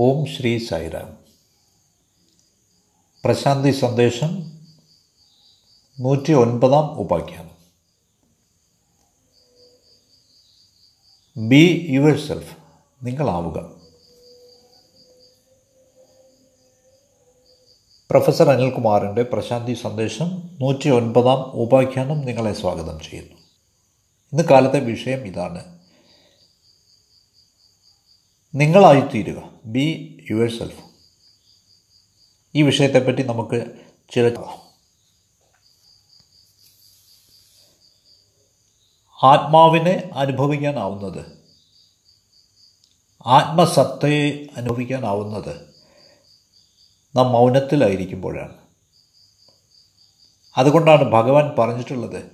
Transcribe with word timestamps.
ഓം 0.00 0.26
ശ്രീ 0.26 0.66
സായിറാം 0.66 1.18
പ്രശാന്തി 3.24 3.70
സന്ദേശം 3.70 4.52
നൂറ്റി 6.00 6.32
ഒൻപതാം 6.32 6.90
ഉപാഖ്യാനം. 6.90 7.58
ബി 11.48 11.86
യുവർ 11.90 12.26
സെൽഫ് 12.28 12.56
നിങ്ങളാവുക. 13.02 13.70
പ്രൊഫസർ 18.10 18.50
അനിൽകുമാറിന്റെ 18.50 19.22
പ്രശാന്തി 19.22 19.74
സന്ദേശം 19.74 20.56
നൂറ്റി 20.60 20.88
ഒൻപതാം 20.88 21.42
ഉപാഖ്യാനം 21.42 22.20
നിങ്ങളെ 22.20 22.52
സ്വാഗതം 22.52 23.00
ചെയ്യുന്നു. 23.00 23.34
ഇന്ന് 24.32 24.44
കാലത്തെ 24.44 24.80
വിഷയം 24.80 25.26
ഇതാണ്. 25.26 25.77
നിങ്ങളായിത്തീരുക. 28.54 29.42
ബി 29.64 30.18
യുവർ 30.30 30.58
സെൽഫ് 30.58 30.84
ഈ 32.54 32.62
വിഷയത്തെപ്പറ്റി 32.62 33.22
നമുക്ക് 33.22 33.66
ചില 34.14 34.34
ആത്മാവിനെ 39.22 40.10
അനുഭവിക്കാനാവുന്നത്. 40.14 41.26
ആത്മസത്തയെ 43.26 44.46
അനുഭവിക്കാനാവുന്നത് 44.56 45.74
നാം 47.16 47.32
മൗനത്തിലായിരിക്കുമ്പോഴാണ്. 47.32 48.54
അതുകൊണ്ടാണ് 50.56 51.04
ഭഗവാൻ 51.04 51.54
പറഞ്ഞിട്ടുള്ളത് 51.58 52.24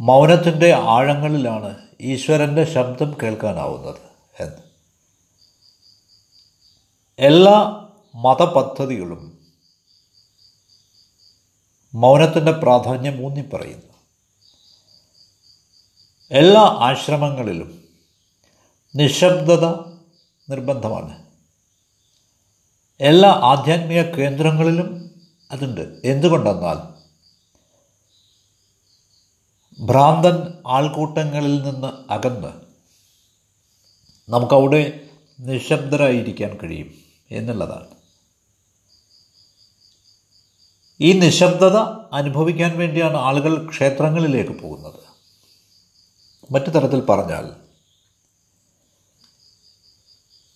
മൗനത്തിന്റെ 0.00 0.74
ആഴങ്ങളിലാണ് 0.74 1.88
ഈശ്വരന്റെ 2.00 2.64
ശബ്ദം 2.64 3.16
കേൾക്കാനാവുന്നത് 3.22 4.00
എന്ന്. 4.40 4.63
എല്ലാ 7.18 7.88
മതപദ്ധതികളും 8.14 9.46
മൗനത്തിന്റെ 11.94 12.52
പ്രാധാന്യം 12.52 13.26
ഊന്നി 13.26 13.40
പറയുന്നു 13.40 13.92
എല്ലാ 16.30 16.60
ആശ്രമങ്ങളിലും 16.60 17.84
നിശബ്ദത 18.96 19.64
നിർബന്ധമാണ്. 20.50 21.26
എല്ലാ 23.00 23.30
ആധ്യാത്മിക 23.30 24.02
കേന്ദ്രങ്ങളിലും 24.02 25.10
അതുണ്ട്. 25.50 26.00
എന്തുകൊണ്ടെന്നാൽ 26.04 26.94
ഭ്രാന്തൻ 29.84 30.62
ആൾക്കൂട്ടങ്ങളിൽ 30.66 31.62
നിന്ന് 31.62 32.12
അകന്ന് 32.12 32.60
നമുക്കവിടെ 34.30 35.10
നിശബ്ദരായിരിക്കാൻ 35.40 36.58
കഴിയും. 36.62 37.03
എന്നുള്ളതാണ്. 37.34 37.88
ഈ 41.00 41.12
നിശബ്ദത 41.12 41.76
അനുഭവിക്കാൻ 42.12 42.78
വേണ്ടിയാണ് 42.78 43.16
ആളുകൾ 43.16 43.68
ക്ഷേത്രങ്ങളിലേക്ക് 43.68 44.62
പോകുന്നത്. 44.62 45.00
മറ്റു 46.52 46.70
തരത്തിൽ 46.70 47.00
പറഞ്ഞാൽ 47.00 47.64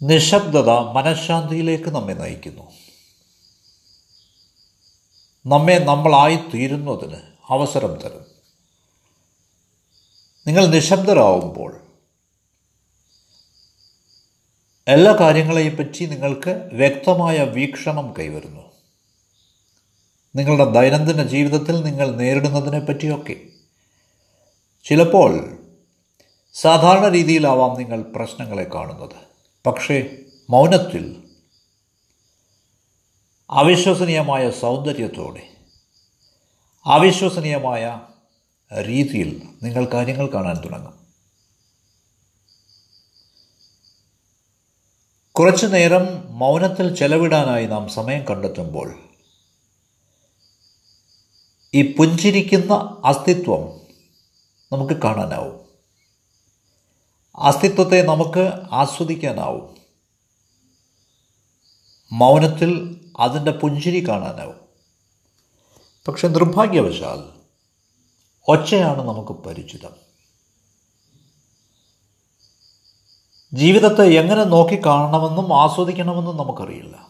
നിശബ്ദത 0.03 0.71
മനഃശാന്തിയിലേക്ക് 0.71 1.91
നമ്മെ 1.91 2.15
നയിക്കുന്നു. 2.15 2.71
നമ്മെ 5.47 5.79
നമ്മളായിത്തീരുന്നതിന് 5.79 7.17
അവസരം 7.49 8.01
തരും. 8.01 8.27
നിങ്ങൾ 10.47 10.67
നിശബ്ദരാകുമ്പോൾ 10.67 11.88
എല്ലാ 14.89 15.17
കാര്യങ്ങളെയും 15.21 15.77
പറ്റി 15.77 16.05
നിങ്ങൾക്ക് 16.05 16.71
വ്യക്തമായ 16.73 17.45
വീക്ഷണം 17.45 18.15
കൈവരുന്നു. 18.19 18.61
നിങ്ങളുടെ 20.37 20.65
ദൈനംദിന 20.65 21.23
ജീവിതത്തിൽ 21.23 21.85
നിങ്ങൾ 21.85 22.11
നേരിടുന്നതിനെ 22.11 22.79
പറ്റിയൊക്കെ 22.81 23.37
ചിലപ്പോൾ 24.85 25.59
സാധാരണ 26.55 27.09
രീതിയിലാവാം 27.09 27.79
നിങ്ങൾ 27.79 28.03
പ്രശ്നങ്ങളെ 28.03 28.65
കാണുന്നത്. 28.75 29.17
പക്ഷേ 29.67 30.17
മൗനത്തിൽ 30.51 31.23
അവിശ്വസനീയമായ 33.51 34.51
സൗന്ദര്യത്തോടെ 34.51 35.49
അവിശ്വസനീയമായ 36.87 38.01
രീതിയിൽ 38.81 39.43
നിങ്ങൾ 39.63 39.85
കാര്യങ്ങൾ 39.85 40.27
കാണാൻ 40.27 40.57
തുടങ്ങും. 40.65 40.98
കുറച്ചു 45.39 45.67
നേരം 45.67 46.39
മൗനത്തിൽ 46.39 46.97
ചെലവിടാനായി 46.97 47.67
നാം 47.67 47.89
സമയം 47.89 48.25
കണ്ടെത്തുമ്പോൾ 48.25 48.99
ഈ 51.75 51.97
പുഞ്ചിരിക്കുന്ന 51.97 53.03
അസ്തിത്വം 53.05 53.81
നമുക്ക് 54.73 54.95
കാണാനാവും. 54.95 55.61
അസ്തിത്വത്തെ 57.37 58.03
നമുക്ക് 58.03 58.53
ആസ്വദിക്കാനാവും. 58.73 59.77
മൗനത്തിൽ 62.13 63.01
അതിന്റെ 63.21 63.51
പുഞ്ചിരി 63.51 64.09
കാണാനാവും. 64.09 64.61
പക്ഷെ 66.09 66.29
നിർഭാഗ്യവശാൽ 66.29 67.41
ഒച്ചയാണ് 68.49 69.09
നമുക്ക് 69.09 69.33
പരിചിതം. 69.33 70.08
ജീവിതത്തെ 73.53 74.03
എങ്ങനെ 74.03 74.45
നോക്കിക്കാണണമെന്നും 74.45 75.63
ആസ്വദിക്കണമെന്നും 75.63 76.37
നമുക്കറിയില്ല. 76.37 77.09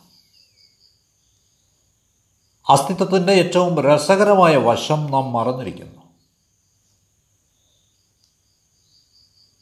അസ്തിത്വത്തിന്റെ 2.69 3.32
ഏറ്റവും 3.32 3.82
രസകരമായ 3.82 4.56
വശം 4.56 5.10
നാം 5.10 5.32
മറന്നിരിക്കുന്നു. 5.32 6.03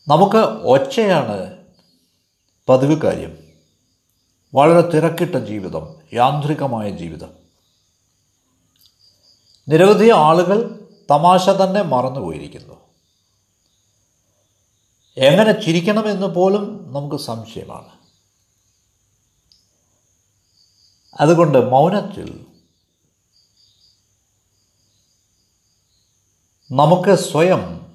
നമുക്ക് 0.08 0.38
ഒച്ചയാണ് 0.38 1.56
പതിവ് 2.68 3.00
കാര്യം. 3.00 3.38
വളരെ 4.54 4.80
തിരക്കിട്ട 4.90 5.36
ജീവിതം 5.36 5.94
യാന്ത്രികമായ 6.14 6.90
ജീവിതം. 6.90 7.30
നിരവധി 9.68 10.10
ആളുകൾ 10.10 10.88
തമാശ 11.10 11.48
തന്നെ 11.48 11.82
മറന്നുപോയിരിക്കുന്നു. 11.82 12.85
എങ്ങനെ 15.18 15.52
ചിരിക്കണമെന്ന് 15.52 16.26
പോലും 16.26 16.92
നമുക്ക് 16.92 17.16
സംശയമാണ്. 17.22 17.88
അതുകൊണ്ട് 21.20 21.70
മൗനത്തിൽ 21.70 22.46
നമുക്ക് 26.72 27.14
സ്വയം 27.14 27.86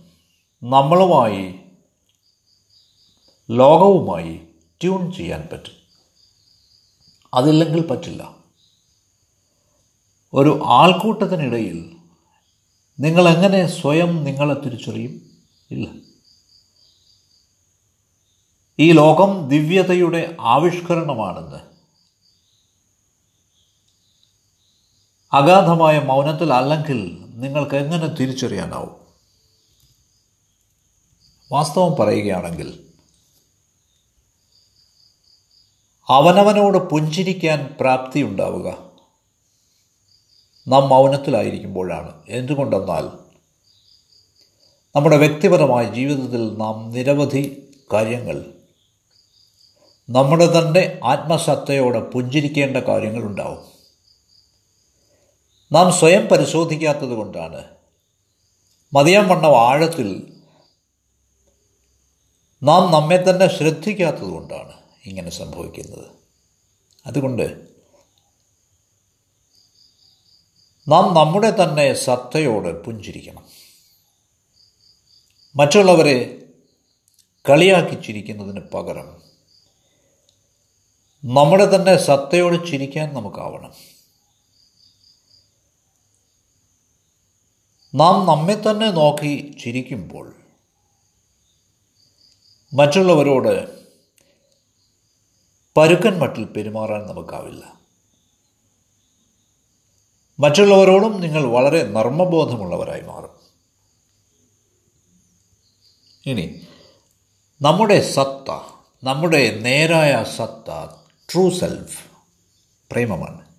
നമ്മളുമായി 0.64 1.60
ലോകവുമായി 3.52 4.48
ട്യൂൺ 4.82 5.14
ചെയ്യാൻ 5.14 5.50
പറ്റും. 5.52 5.74
അതില്ലെങ്കിൽ 7.34 7.88
പറ്റില്ല. 7.88 8.36
ഒരു 10.34 10.64
ആൾക്കൂട്ടത്തിനിടയിൽ 10.66 11.96
നിങ്ങളെങ്ങനെ 13.00 13.68
സ്വയം 13.68 14.24
നിങ്ങളെ 14.24 14.54
തിരിച്ചറിയും? 14.54 15.38
ഇല്ല. 15.72 16.01
ഈ 18.82 18.92
ലോകം 18.92 19.50
ദിവ്യതയുടെ 19.50 20.36
ആവിഷ്കരണമാണെന്ന്. 20.40 21.58
അഗാധമായ 25.36 26.00
മൗനത്തിൽ 26.00 26.54
അല്ലെങ്കിൽ 26.54 27.18
നിങ്ങൾക്ക് 27.30 27.76
എങ്ങനെ 27.76 28.08
തിരിച്ചറിയാനാവും? 28.08 28.96
വാസ്തവം 31.52 31.96
പറയുകയാണെങ്കിൽ 31.96 32.92
അവനവനോട് 36.10 36.78
പുഞ്ചിരിക്കാൻ 36.78 37.78
പ്രാപ്തി 37.80 38.22
ഉണ്ടാവുക 38.22 38.68
നാം 40.68 40.90
മൗനത്തിലായിരിക്കുമ്പോഴാണ്. 40.90 42.24
എന്തുകൊണ്ടെന്നാൽ 42.28 43.04
നമ്മുടെ 44.96 45.18
വ്യക്തിപരമായ 45.18 45.86
ജീവിതത്തിൽ 45.86 46.58
നാം 46.58 46.92
നിരവധി 46.92 47.74
കാര്യങ്ങൾ 47.94 48.61
നമ്മുടെ 50.12 50.60
തന്നെ 50.60 51.00
ആത്മസത്തയോടെ 51.04 52.02
പുഞ്ചിരിക്കേണ്ട 52.02 52.78
കാര്യങ്ങളുണ്ടാവും. 52.78 53.66
നാം 55.72 55.94
സ്വയം 55.94 56.26
പരിശോധിക്കാത്തത് 56.26 57.10
കൊണ്ടാണ്. 57.10 57.64
മതിയാൻ 58.94 59.28
വണ്ണം 59.28 59.70
ആഴത്തിൽ 59.70 60.34
നാം 62.64 62.92
നമ്മെ 62.92 63.24
തന്നെ 63.30 63.48
ശ്രദ്ധിക്കാത്തത് 63.48 64.30
കൊണ്ടാണ് 64.30 64.72
ഇങ്ങനെ 65.06 65.30
സംഭവിക്കുന്നത്. 65.30 66.06
അതുകൊണ്ട് 67.06 67.68
നാം 70.88 71.14
നമ്മുടെ 71.14 71.64
തന്നെ 71.64 71.94
സത്തയോട് 71.94 72.84
പുഞ്ചിരിക്കണം. 72.84 73.46
മറ്റുള്ളവരെ 75.56 76.44
കളിയാക്കി 77.50 77.96
ചിരിക്കുന്നതിന് 77.96 78.60
പകരം 78.60 79.31
നമ്മുടെ 81.26 81.76
തന്നെ 81.76 81.98
സത്തയോട് 81.98 82.72
ചിരിക്കാൻ 82.72 83.14
നമുക്കാവണം. 83.14 83.74
നാം 87.96 88.26
നമ്മെ 88.26 88.54
തന്നെ 88.54 88.92
നോക്കി 88.92 89.58
ചിരിക്കുമ്പോൾ 89.64 90.36
മറ്റുള്ളവരോട് 92.74 93.86
പരുക്കൻ 95.78 96.20
മട്ടിൽ 96.20 96.44
പെരുമാറാൻ 96.44 97.08
നമുക്കാവില്ല. 97.08 97.74
മറ്റുള്ളവരോടും 100.40 101.22
നിങ്ങൾ 101.22 101.46
വളരെ 101.46 101.84
നർമ്മബോധമുള്ളവരായി 101.84 103.02
മാറും. 103.02 103.42
ഇനി 106.26 106.68
നമ്മുടെ 107.62 108.12
സത്ത 108.12 108.52
നമ്മുടെ 109.04 109.60
നേരായ 109.60 110.24
സത്ത 110.24 111.01
ട്രൂ 111.34 111.50
സെൽഫ് 111.50 112.06
പ്രേമമാണ്. 112.92 113.52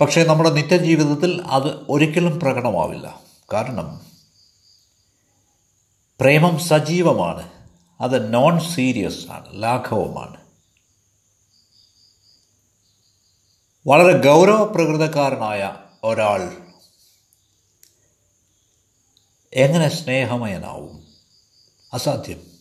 പക്ഷേ 0.00 0.24
നമ്മുടെ 0.24 0.50
നിത്യജീവിതത്തിൽ 0.50 1.42
അത് 1.42 1.86
ഒരിക്കലും 1.88 2.40
പ്രകടമാവില്ല. 2.40 3.20
കാരണം 3.52 4.06
പ്രേമം 6.20 6.60
സജീവമാണ് 6.60 7.52
അത് 8.00 8.34
നോൺ 8.34 8.60
സീരിയസ് 8.74 9.30
ആണ് 9.30 9.62
ലാഘവമാണ്. 9.62 10.42
വളരെ 13.86 14.22
ഗൗരവപ്രകൃതക്കാരനായ 14.24 15.76
ഒരാൾ 16.04 16.66
എങ്ങനെ 19.52 19.88
സ്നേഹമയനാവും? 19.88 21.06
അസാധ്യം. 21.92 22.51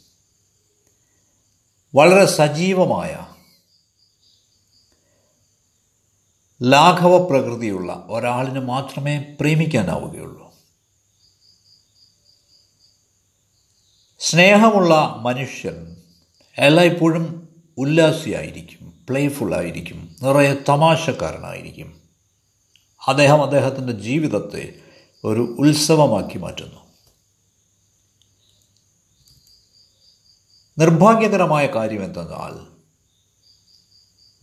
വളരെ 1.96 2.26
സജീവമായ 2.26 3.26
ലാഘവ 6.64 7.18
പ്രകൃതിയുള്ള 7.18 8.08
ഒരാളിന് 8.10 8.60
മാത്രമേ 8.60 9.36
പ്രേമിക്കാനാവുകയുള്ളൂ. 9.40 10.54
സ്നേഹമുള്ള 14.20 15.16
മനുഷ്യൻ 15.20 15.96
എല്ലായ്പ്പോഴും 16.58 17.50
ഉല്ലാസിയായിരിക്കും 17.78 19.06
പ്ലേഫുള്ളായിരിക്കും 19.10 20.16
നിറയെ 20.24 20.54
തമാശക്കാരനായിരിക്കും. 20.70 22.02
അദ്ദേഹം 23.08 23.44
അദ്ദേഹത്തിന്റെ 23.44 23.94
ജീവിതത്തെ 23.94 24.74
ഒരു 25.26 25.56
ഉത്സവമാക്കി 25.60 26.38
മാറ്റുന്നു. 26.38 26.81
നിർഭാഗ്യകരമായ 30.78 31.68
കാര്യം 31.68 32.04
എന്തെന്നാൽ 32.04 32.72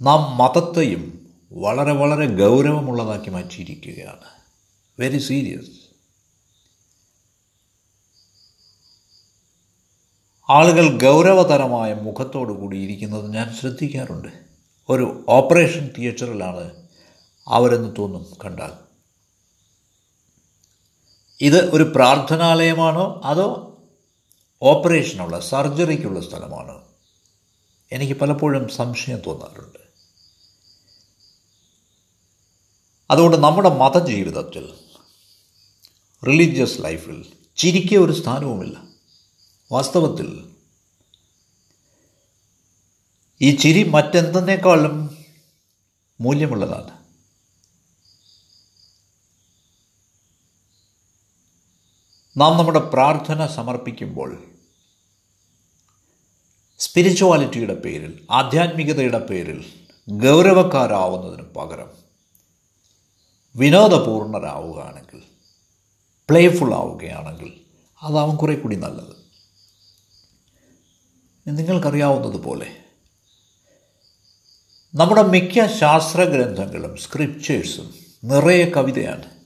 നാം 0.03 0.37
മതത്തെയും 0.37 1.31
വളരെ 1.53 1.93
വളരെ 1.93 2.27
ഗൗരവമുള്ളതാക്കി 2.27 3.31
മാറ്റിയിരിക്കുകയാണ്. 3.31 4.25
വെരി 5.01 5.19
സീരിയസ് 5.19 5.89
ആളുകൾ 10.51 10.99
ഗൗരവതരമായ 11.03 11.95
മുഖത്തോടു 11.95 12.53
കൂടി 12.53 12.77
ഇരിക്കുന്നത് 12.77 13.33
ഞാൻ 13.33 13.55
ശ്രദ്ധിക്കാറുണ്ട്. 13.55 14.29
ഒരു 14.89 15.27
ഓപ്പറേഷൻ 15.29 15.91
തിയേറ്ററിലാണ് 15.99 16.89
അവരെന്ന് 17.49 17.97
തോന്നും 17.99 18.27
കണ്ടാൽ. 18.45 18.73
ഇത് 21.41 21.75
ഒരു 21.75 21.93
പ്രാർത്ഥനാലയമാണോ 21.97 23.21
അതോ 23.25 23.68
ഓപ്പറേഷനുള്ള 24.63 25.41
സർജറിക്കുള്ള 25.41 26.21
സ്ഥലമാണ്. 26.21 26.85
എനിക്ക് 27.93 28.21
പലപ്പോഴും 28.21 28.69
സംശയം 28.69 29.19
തോന്നാറുണ്ട്. 29.19 29.79
അതുകൊണ്ട് 33.11 33.37
നമ്മുടെ 33.37 33.69
മതജീവിതത്തിൽ 33.69 34.75
റിലീജിയസ് 36.27 36.83
ലൈഫിൽ 36.83 37.33
ചിരിക്ക 37.57 37.97
ഒരു 37.97 38.13
സ്ഥാനവുമില്ല. 38.13 38.83
വാസ്തവത്തിൽ 39.73 40.55
ഈ 43.41 43.57
ചിരി 43.57 43.89
മറ്റെന്തിനേക്കാളും 43.89 45.25
മൂല്യമുള്ളതാണ്. 46.21 46.99
നാം 52.41 52.57
നമ്മുടെ 52.57 52.79
പ്രാർത്ഥന 52.79 53.47
സമർപ്പിക്കുമ്പോൾ 53.47 54.48
സ്പിരിച്വാലിറ്റിയുടെ 56.79 57.75
പേരിൽ 57.75 58.27
ആധ്യാത്മികതയുടെ 58.31 59.19
പേരിൽ 59.19 59.65
ഗൗരവക്കാരാവുന്നതിന് 60.09 61.43
പകരം 61.43 61.91
വിനോദപൂർണരാവുകയാണെങ്കിൽ 63.57 65.23
പ്ലേഫുൾ 66.31 66.75
ആവുകയാണെങ്കിൽ 66.75 67.61
അതാവും 68.03 68.37
കുറെ 68.37 68.55
കൂടി 68.55 68.77
നല്ലത്. 68.77 69.19
നിങ്ങൾക്കറിയാവുന്നതുപോലെ 71.49 72.77
നമ്മുടെ 74.95 75.23
മിക്ക 75.23 75.79
ശാസ്ത്രഗ്രന്ഥങ്ങളും 75.79 76.97
സ്ക്രിപ്റ്റേഴ്സും 76.97 77.95
നിറയെ 78.25 78.65
കവിതയാണ്. 78.65 79.38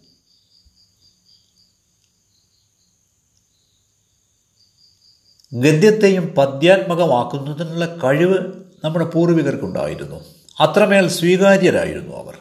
ഗദ്യത്തെയും 5.52 6.26
പദ്യാത്മകമാക്കുന്നതിനുള്ള 6.26 7.96
കഴിവ് 7.96 8.64
നമ്മുടെ 8.84 9.04
പൂർവികർക്കുണ്ടായിരുന്നു. 9.04 10.24
അത്രമേൽ 10.60 11.08
സ്വീകാര്യരായിരുന്നു 11.08 12.16
അവർ. 12.16 12.38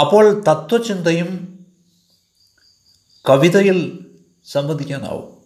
അപ്പോൾ 0.00 0.44
തത്വചിന്തയും 0.48 1.66
കവിതയിൽ 3.28 4.06
സംവദിക്കാനാവും. 4.52 5.36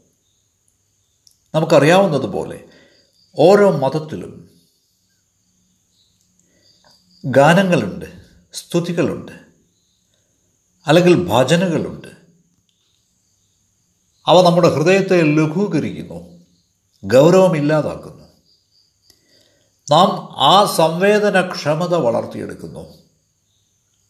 നമുക്കറിയാവുന്നതുപോലെ 1.55 2.65
ഓരോ 3.39 3.71
മതത്തിലും 3.71 4.51
ഗാനങ്ങളുണ്ട് 7.25 8.23
സ്തുതികളുണ്ട് 8.53 9.33
അല്ലെങ്കിൽ 10.87 11.29
ഭജനകളുണ്ട്. 11.29 12.20
അവ 14.27 14.43
നമ്മുടെ 14.43 14.69
ഹൃദയത്തെ 14.69 15.23
ലഘൂകരിക്കുന്നു 15.23 16.41
ഗൗരവമില്ലാതാക്കുന്നു. 17.05 18.25
നാം 19.91 20.39
ആ 20.39 20.75
സംവേദനക്ഷമത 20.77 21.95
വളർത്തിയെടുക്കുന്നു. 21.95 22.99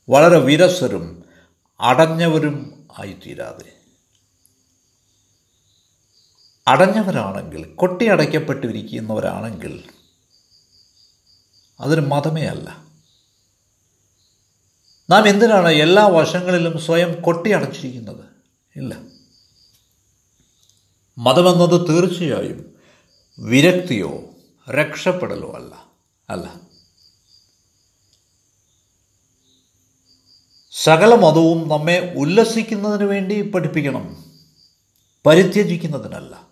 വളരെ 0.08 0.38
വിരസരും 0.38 1.24
അടഞ്ഞവരും 1.80 2.88
ആയിത്തീരാതെ. 2.98 3.72
അടഞ്ഞവരാണെങ്കിൽ 6.68 7.56
കൊട്ടി 7.56 7.74
കൊട്ടിയടയ്ക്കപ്പെട്ടിരിക്കുന്നവരാണെങ്കിൽ 7.74 9.84
അതൊരു 11.80 12.00
മതമേ 12.00 12.42
അല്ല. 12.42 12.84
നാം 15.10 15.28
എന്തിനാണ് 15.28 15.68
എല്ലാ 15.68 16.06
വശങ്ങളിലും 16.06 16.78
സ്വയം 16.78 17.22
കൊട്ടി 17.22 17.50
അടച്ചിരിക്കുന്നത്? 17.50 18.24
ഇല്ല. 18.76 19.19
മതമെന്നത് 21.18 21.88
തീർച്ചയായും 21.88 22.74
വിരക്തിയോ 23.38 24.22
രക്ഷപ്പെടലോ 24.70 25.52
അല്ല. 25.52 25.86
അല്ല. 26.30 26.60
സകല 30.72 31.14
മതവും 31.14 31.68
നമ്മെ 31.68 32.14
ഉല്ലസിക്കുന്നതിന് 32.16 33.04
വേണ്ടി 33.04 33.50
പഠിപ്പിക്കണം. 33.50 34.24
പരിത്യജിക്കുന്നതിനല്ല. 35.26 36.46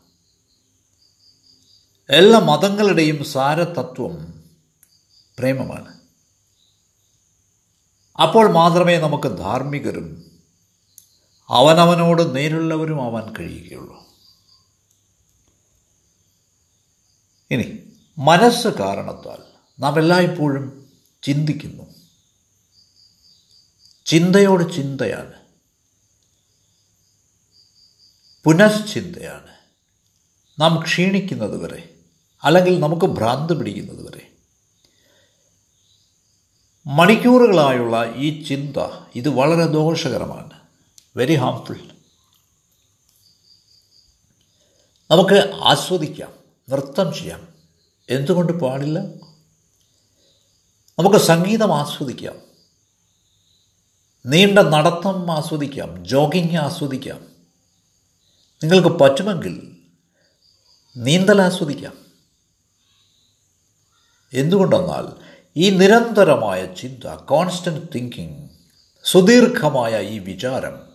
എല്ലാ 2.11 2.39
മതങ്ങളുടെയും 2.39 3.25
സാരതത്വം 3.25 4.45
പ്രേമമാണ്. 5.39 5.99
അപ്പോൾ 8.23 8.53
മാത്രമേ 8.53 8.99
നമുക്ക് 8.99 9.39
ധാർമ്മികരും 9.39 10.31
അവനവനോട് 11.49 12.37
നേരുള്ളവരും 12.37 13.03
ആവാൻ 13.03 13.35
കഴിയുകയുള്ളൂ. 13.39 14.08
ഇനി 17.51 17.93
മനസ്സ് 18.19 18.69
കാരണത്താൽ 18.69 19.39
നാം 19.79 19.99
എല്ലായ്പ്പോഴും 19.99 20.93
ചിന്തിക്കുന്നു. 21.23 21.83
ചിന്തയോട് 24.07 24.75
ചിന്തയാണ്. 24.75 25.33
പുനശ്ചിന്തയാണ്. 28.45 29.57
നാം 30.61 30.83
ക്ഷീണിക്കുന്നത് 30.83 31.57
വരെ 31.57 31.95
അല്ലെങ്കിൽ 32.45 32.81
നമുക്ക് 32.81 33.05
ഭ്രാന്ത് 33.05 33.59
പിടിക്കുന്നത് 33.59 34.07
വരെ. 34.07 34.33
മണിക്കൂറുകളായുള്ള 36.87 38.13
ഈ 38.17 38.45
ചിന്ത 38.45 38.77
ഇത് 39.15 39.29
വളരെ 39.29 39.67
ദോഷകരമാണ്. 39.67 40.51
വെരി 41.17 41.35
ഹാംഫുൾ 41.35 41.81
നമുക്ക് 45.11 45.53
ആസ്വദിക്കാം. 45.55 46.38
നൃത്തം 46.69 47.15
ചെയ്യാം. 47.15 47.49
എന്തുകൊണ്ട് 48.11 48.53
പാടില്ല? 48.53 49.01
നമുക്ക് 50.99 51.17
സംഗീതം 51.17 51.75
ആസ്വദിക്കാം. 51.75 52.41
നീണ്ട 54.27 54.59
നടത്തം 54.59 55.33
ആസ്വദിക്കാം. 55.33 56.05
ജോഗിങ് 56.05 56.57
ആസ്വദിക്കാം. 56.57 57.27
നിങ്ങൾക്ക് 58.63 58.89
പറ്റുമെങ്കിൽ 58.89 59.77
നീന്തൽ 60.97 61.43
ആസ്വദിക്കാം. 61.43 62.09
എന്തുകൊണ്ടെന്നാൽ 64.33 65.39
ഈ 65.57 65.71
നിരന്തരമായ 65.71 66.75
ചിന്ത 66.75 67.15
കോൺസ്റ്റന്റ് 67.15 67.87
തിങ്കിങ് 67.95 68.49
സുദീർഘമായ 69.05 70.03
ഈ 70.03 70.19
വിചാരം 70.19 70.89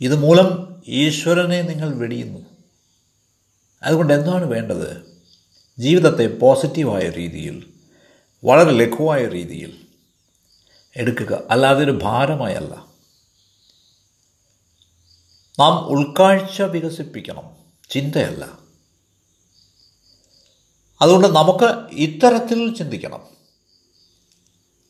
ഇതുമൂലം 0.00 0.69
ഈശ്വരനെ 0.86 1.62
നിങ്ങൾ 1.62 1.94
വെടിയുന്നു. 1.94 2.40
അതുകൊണ്ട് 3.82 4.12
എന്താണ് 4.12 4.44
വേണ്ടത്? 4.44 5.20
ജീവിതത്തെ 5.78 6.26
പോസിറ്റീവായ 6.26 7.10
രീതിയിൽ 7.10 7.72
വളരെ 8.44 8.70
ലഘുവായ 8.70 9.28
രീതിയിൽ 9.28 9.86
എടുക്കുക. 10.96 11.42
അല്ലാതെ 11.50 11.84
ഒരു 11.84 11.98
ഭാരമായല്ല 12.02 12.90
നാം 15.60 15.86
ഉൾക്കാഴ്ച 15.86 16.62
വികസിപ്പിക്കണം. 16.62 17.56
ചിന്തയല്ല. 17.90 18.58
അതുകൊണ്ട് 21.02 21.28
നമുക്ക് 21.28 21.94
ഇത്തരത്തിൽ 21.94 22.76
ചിന്തിക്കണം. 22.76 23.26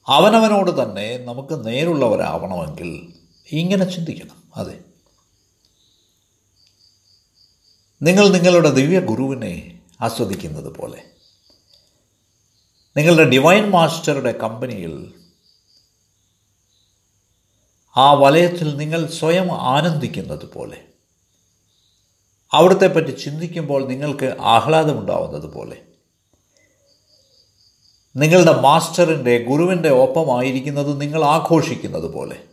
അവനവനോട് 0.09 0.83
തന്നെ 0.83 1.19
നമുക്ക് 1.19 1.67
നേരുള്ളവരാവണമെങ്കിൽ 1.67 3.13
ഇങ്ങനെ 3.53 3.85
ചിന്തിക്കണം. 3.85 4.43
അതെ. 4.57 4.81
നിങ്ങൾ 8.03 8.29
നിങ്ങളുടെ 8.29 8.71
ദിവ്യ 8.71 9.01
ഗുരുവിനെ 9.01 9.81
ആസ്വദിക്കുന്നത് 10.01 10.75
പോലെ. 10.75 11.05
നിങ്ങളുടെ 12.97 13.25
ഡിവൈൻ 13.25 13.71
മാസ്റ്ററുടെ 13.71 14.33
കമ്പനിയിൽ 14.33 15.15
ആ 17.97 18.13
വലയത്തിൽ 18.13 18.77
നിങ്ങൾ 18.77 19.07
സ്വയം 19.07 19.53
ആനന്ദിക്കുന്നത് 19.53 20.53
പോലെ. 20.53 20.85
അവിടുത്തെ 22.53 22.87
പറ്റി 22.87 23.11
ചിന്തിക്കുമ്പോൾ 23.11 23.89
നിങ്ങൾക്ക് 23.89 24.37
ആഹ്ലാദമുണ്ടാവുന്നത് 24.41 25.53
പോലെ. 25.53 25.83
നിങ്ങളുടെ 28.17 28.61
മാസ്റ്ററിന്റെ 28.61 29.45
ഗുരുവിന്റെ 29.45 29.91
ഒപ്പമായിരിക്കുന്നത് 29.91 31.01
നിങ്ങൾ 31.01 31.25
ആഘോഷിക്കുന്നത് 31.25 32.13
പോലെ. 32.13 32.45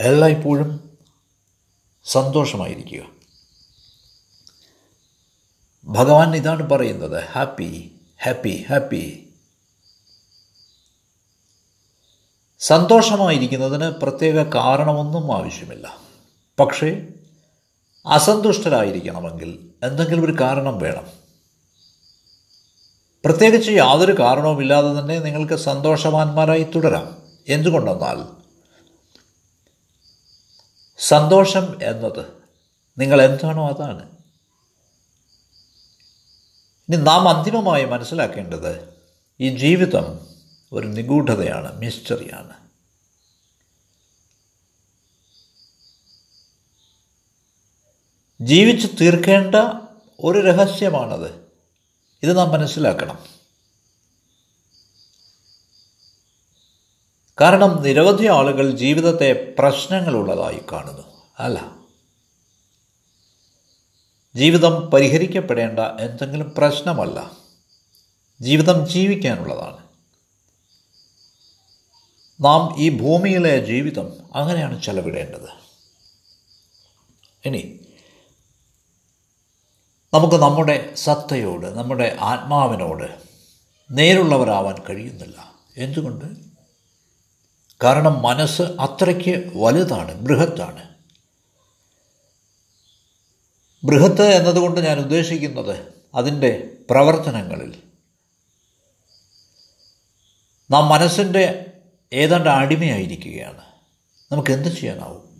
എല്ലായ്പ്പോഴും 0.00 0.98
സന്തോഷമായിരിക്കുക. 2.04 3.11
ഭഗവാൻ 5.84 6.36
ഇതാണ് 6.36 6.70
പറയുന്നത്. 6.70 7.24
Happy 7.24 7.92
happy 8.24 8.64
happy. 8.68 9.28
സന്തോഷമായിരിക്കുന്നതിന് 12.60 13.90
പ്രത്യേക 13.90 14.42
കാരണമൊന്നും 14.42 15.36
ആവശ്യമില്ല. 15.36 15.96
പക്ഷേ 16.60 17.06
അസന്തുഷ്ടരായിരിക്കണമെങ്കിൽ 18.06 19.70
എന്തെങ്കിലും 19.82 20.24
ഒരു 20.24 20.36
കാരണം 20.40 20.78
വേണം. 20.78 21.06
പ്രത്യേകിച്ച് 23.24 23.70
യാതൊരു 23.70 24.18
കാരണവുമില്ലാതെ 24.18 25.00
തന്നെ 25.00 25.18
നിങ്ങൾക്ക് 25.18 25.54
സന്തോഷവാന്മാരായി 25.54 26.62
തുടരാം. 26.62 27.16
എന്തുകൊണ്ടെന്നാൽ 27.48 28.24
സന്തോഷം 30.98 31.82
എന്നത് 31.82 32.26
നിങ്ങൾ 32.98 33.22
എന്താണോ 33.22 33.68
അതാണ്. 33.68 34.21
ഇനി 36.92 37.02
നാം 37.02 37.28
അന്തിമമായി 37.28 37.84
മനസ്സിലാക്കേണ്ടത് 37.84 38.94
ഈ 39.40 39.56
ജീവിതം 39.56 40.26
ഒരു 40.72 40.86
നിഗൂഢതയാണ് 40.86 41.78
മിസ്റ്ററിയാണ്. 41.78 42.52
ജീവിച്ചു 48.40 48.88
തീർക്കേണ്ട 49.00 49.54
ഒരു 50.20 50.38
രഹസ്യമാണത്. 50.38 51.34
ഇത് 52.22 52.36
നാം 52.38 52.50
മനസ്സിലാക്കണം. 52.50 53.18
കാരണം 57.40 57.82
നിരവധി 57.82 58.26
ആളുകൾ 58.26 58.70
ജീവിതത്തെ 58.70 59.54
പ്രശ്നങ്ങളുള്ളതായി 59.58 60.60
കാണുന്നു 60.72 61.26
അല്ല? 61.38 61.81
ജീവിതം 64.36 64.90
പരിഹരിക്കപ്പെടേണ്ട 64.90 65.80
എന്തെങ്കിലും 66.00 66.54
പ്രശ്നമല്ല. 66.58 67.30
ജീവിതം 68.40 68.88
ജീവിക്കാനുള്ളതാണ്. 68.88 69.76
നാം 72.44 72.74
ഈ 72.78 72.98
ഭൂമിയിലെ 72.98 73.64
ജീവിതം 73.64 74.12
അങ്ങനെയാണ് 74.34 74.82
ചെലവിടേണ്ടത്. 74.82 75.48
ഇനി 77.44 77.80
നമുക്ക് 80.14 80.36
നമ്മുടെ 80.36 80.94
സത്തയോട് 80.94 81.66
നമ്മുടെ 81.66 82.16
ആത്മാവിനോട് 82.20 83.22
നേരുള്ളവരാവാൻ 83.90 84.74
കഴിയുന്നില്ല. 84.90 85.54
എന്തുകൊണ്ട്? 85.76 86.24
കാരണം 87.84 88.22
മനസ്സ് 88.22 88.62
അത്രയ്ക്ക് 88.62 89.52
വലുതാണ് 89.56 90.14
ബൃഹത്താണ്. 90.20 90.91
ബൃഹത്ത് 93.84 94.22
എന്നതുകൊണ്ട് 94.22 94.80
ഞാൻ 94.80 94.98
ഉദ്ദേശിക്കുന്നത് 94.98 95.92
അതിന്റെ 96.14 96.76
പ്രവർത്തനങ്ങളിൽ. 96.90 97.82
നാം 100.70 100.88
മനസ്സിന്റെ 100.88 101.72
ഏതാണ്ട് 102.12 102.48
അടിമയായിരിക്കുകയാണ്. 102.48 103.60
നമുക്ക് 104.32 104.52
എന്ത് 104.52 104.68
ചെയ്യാനാവും? 104.68 105.32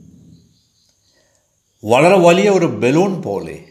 വളരെ 1.85 2.19
വലിയ 2.19 2.51
ഒരു 2.51 2.67
ബലൂൺ 2.67 3.23
പോലെ 3.23 3.65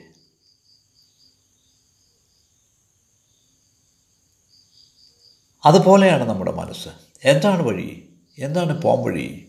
അതുപോലെയാണ് 5.66 6.24
നമ്മുടെ 6.24 6.52
മനസ്സ്. 6.52 6.90
എന്താണ് 7.24 7.64
വഴി? 7.64 8.10
എന്താണ് 8.40 8.82
പോംവഴി? 8.82 9.48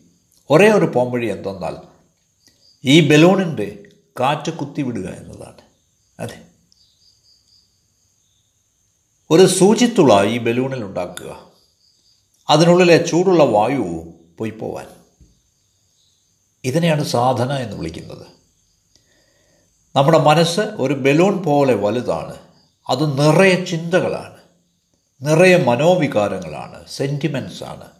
ഒരേ 0.50 0.70
ഒരു 0.70 0.84
പോംവഴി 0.84 1.26
എന്തെന്നാൽ 1.26 1.76
ഈ 2.84 3.08
ബലൂണിന്റെ 3.08 3.81
കാറ്റ് 4.21 4.52
കുത്തിവിടുക 4.52 5.09
എന്നതാണ്. 5.09 5.61
അതെ. 6.21 6.42
ഒരു 9.31 9.47
സൂചിത്തുള 9.47 10.23
ഈ 10.23 10.38
ബലൂണിൽ 10.38 10.85
ഉണ്ടാക്കുക. 10.85 11.52
അതിനുള്ളിലെ 12.50 13.07
ചൂടുള്ള 13.07 13.45
വായു 13.45 14.12
പോയി 14.38 14.50
പോവാൻ. 14.50 14.87
ഇതിനെയാണ് 16.64 17.04
സാധന 17.04 17.52
എന്ന് 17.52 17.76
വിളിക്കുന്നത്. 17.76 18.26
നമ്മുടെ 19.97 20.19
മനസ്സ് 20.19 20.61
ഒരു 20.61 20.95
ബലൂൺ 20.95 21.42
പോലെ 21.42 21.75
വലുതാണ്. 21.75 22.35
അത് 22.88 23.19
നിറയെ 23.19 23.64
ചിന്തകളാണ്. 23.64 24.37
നിറയെ 25.23 25.57
മനോവികാരങ്ങളാണ്. 25.57 26.88
സെന്റിമെൻസാണ് 26.88 27.90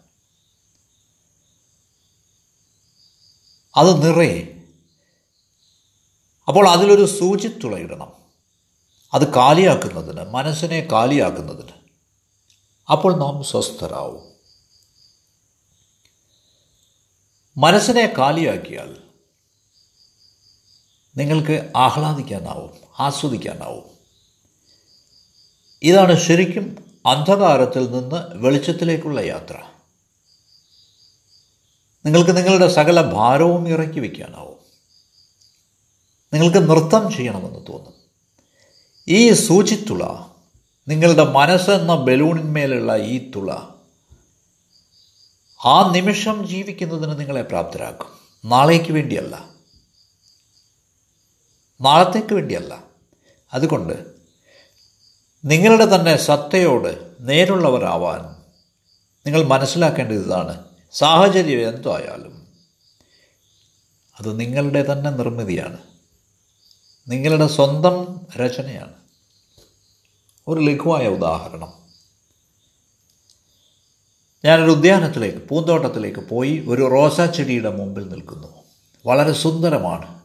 അത് 3.75 4.09
നിറയെ 4.09 4.52
അപ്പോൾ 6.47 6.69
അതിലൊരു 6.69 7.05
സൂചി 7.05 7.47
തുളയിടണം 7.47 8.11
അത് 9.13 9.33
കാലിയാക്കുന്നതിന് 9.33 10.23
മനസ്സിനെ 10.23 10.87
കാലിയാക്കുന്നതിന്. 10.91 11.71
അപ്പോൾ 12.91 13.17
നാം 13.17 13.43
സ്വസ്ഥരാവും. 13.43 14.33
മനസ്സിനെ 17.57 18.13
കാലിയാക്കിയാൽ 18.17 18.97
നിങ്ങൾക്ക് 21.17 21.71
ആഹ്ലാദിക്കാനാവും 21.75 22.77
ആസ്വദിക്കാനാവും. 22.99 23.83
ഇതാണ് 25.83 26.19
ശരിക്കും 26.19 26.95
അന്ധകാരത്തിൽ 27.05 27.91
നിന്ന് 27.91 28.15
വെളിച്ചത്തിലേക്കുള്ള 28.33 29.19
യാത്ര. 29.21 29.57
നിങ്ങൾക്ക് 32.05 32.37
നിങ്ങളുടെ 32.37 32.67
സകല 32.67 33.01
ഭാരവും 33.01 33.69
ഇറക്കി 33.69 33.99
വയ്ക്കാനാവും 33.99 34.62
നിങ്ങൾക്ക് 36.33 36.69
നൃത്തം 36.69 37.11
ചെയ്യണമെന്ന് 37.11 37.59
തോന്നും. 37.69 37.93
ഈ 39.07 39.33
സൂചിത്തുള 39.33 40.25
നിങ്ങളുടെ 40.87 41.23
മനസ്സെന്ന 41.23 41.95
ബലൂണിന്മേലുള്ള 41.95 42.95
ഈ 42.95 43.31
തുള 43.31 43.53
ആ 45.65 45.91
നിമിഷം 45.91 46.47
ജീവിക്കുന്നതിന് 46.47 47.19
നിങ്ങളെ 47.19 47.41
പ്രാപ്തരാക്കും. 47.41 48.07
നാളേക്ക് 48.45 48.91
വേണ്ടിയല്ല. 48.91 49.49
നാളത്തേക്ക് 51.81 52.33
വേണ്ടിയല്ല. 52.33 52.83
അതുകൊണ്ട് 53.53 54.05
നിങ്ങളുടെ 55.45 55.95
തന്നെ 55.95 56.17
സത്തയോട് 56.17 57.13
നേരുള്ളവരാവാൻ 57.19 58.21
നിങ്ങൾ 59.25 59.43
മനസ്സിലാക്കേണ്ടത് 59.43 60.25
ഇതാണ്. 60.25 60.63
സാഹചര്യം 60.91 61.69
എന്തായാലും 61.69 62.47
അത് 64.19 64.39
നിങ്ങളുടെ 64.39 64.91
തന്നെ 64.91 65.09
നിർമ്മിതിയാണ്. 65.09 65.92
നിങ്ങളുടെ 67.07 67.47
സ്വന്തം 67.47 68.21
രചനയാണ്. 68.37 68.93
ഒരു 70.47 70.59
ലഘുവായ 70.59 71.07
ഉദാഹരണം. 71.07 71.73
ഞാനൊരു 74.45 74.71
ഉദ്യാനത്തിലേക്ക് 74.71 75.37
പൂന്തോട്ടത്തിലേക്ക് 75.37 76.19
പോയി 76.19 76.65
ഒരു 76.67 76.89
റോസാ 76.91 77.25
ചെടിയുടെ 77.25 77.69
മുമ്പിൽ 77.69 78.09
നിൽക്കുന്നു. 78.09 78.47
വളരെ 79.05 79.33
സുന്ദരമാണ്. 79.33 80.23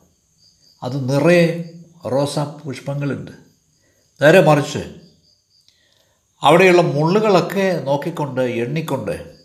അത് 0.82 1.14
നിറയെ 1.14 1.64
റോസാ 2.08 2.60
പുഷ്പങ്ങളുണ്ട്. 2.64 3.30
നേരെ 4.22 4.40
മറിച്ച് 4.40 4.94
അവിടെയുള്ള 6.42 6.82
മുള്ളുകളൊക്കെ 6.82 7.80
നോക്കിക്കൊണ്ട് 7.84 8.40
എണ്ണിക്കൊണ്ട് 8.40 9.36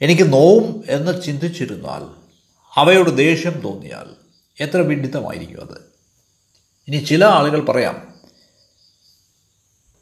എനിക്ക് 0.00 0.32
നോവും 0.32 0.84
എന്ന് 0.88 1.22
ചിന്തിച്ചിരുന്നാൽ 1.22 2.22
അവയോട് 2.74 3.16
ദേഷ്യം 3.16 3.60
തോന്നിയാൽ 3.60 4.14
എത്ര 4.60 4.76
വിഡിത്തമായിരിക്കും 4.76 5.60
അത്? 5.60 5.95
ഇനി 6.88 6.96
ചില 6.96 7.24
ആളുകൾ 7.24 7.64
പറയാം 7.64 8.14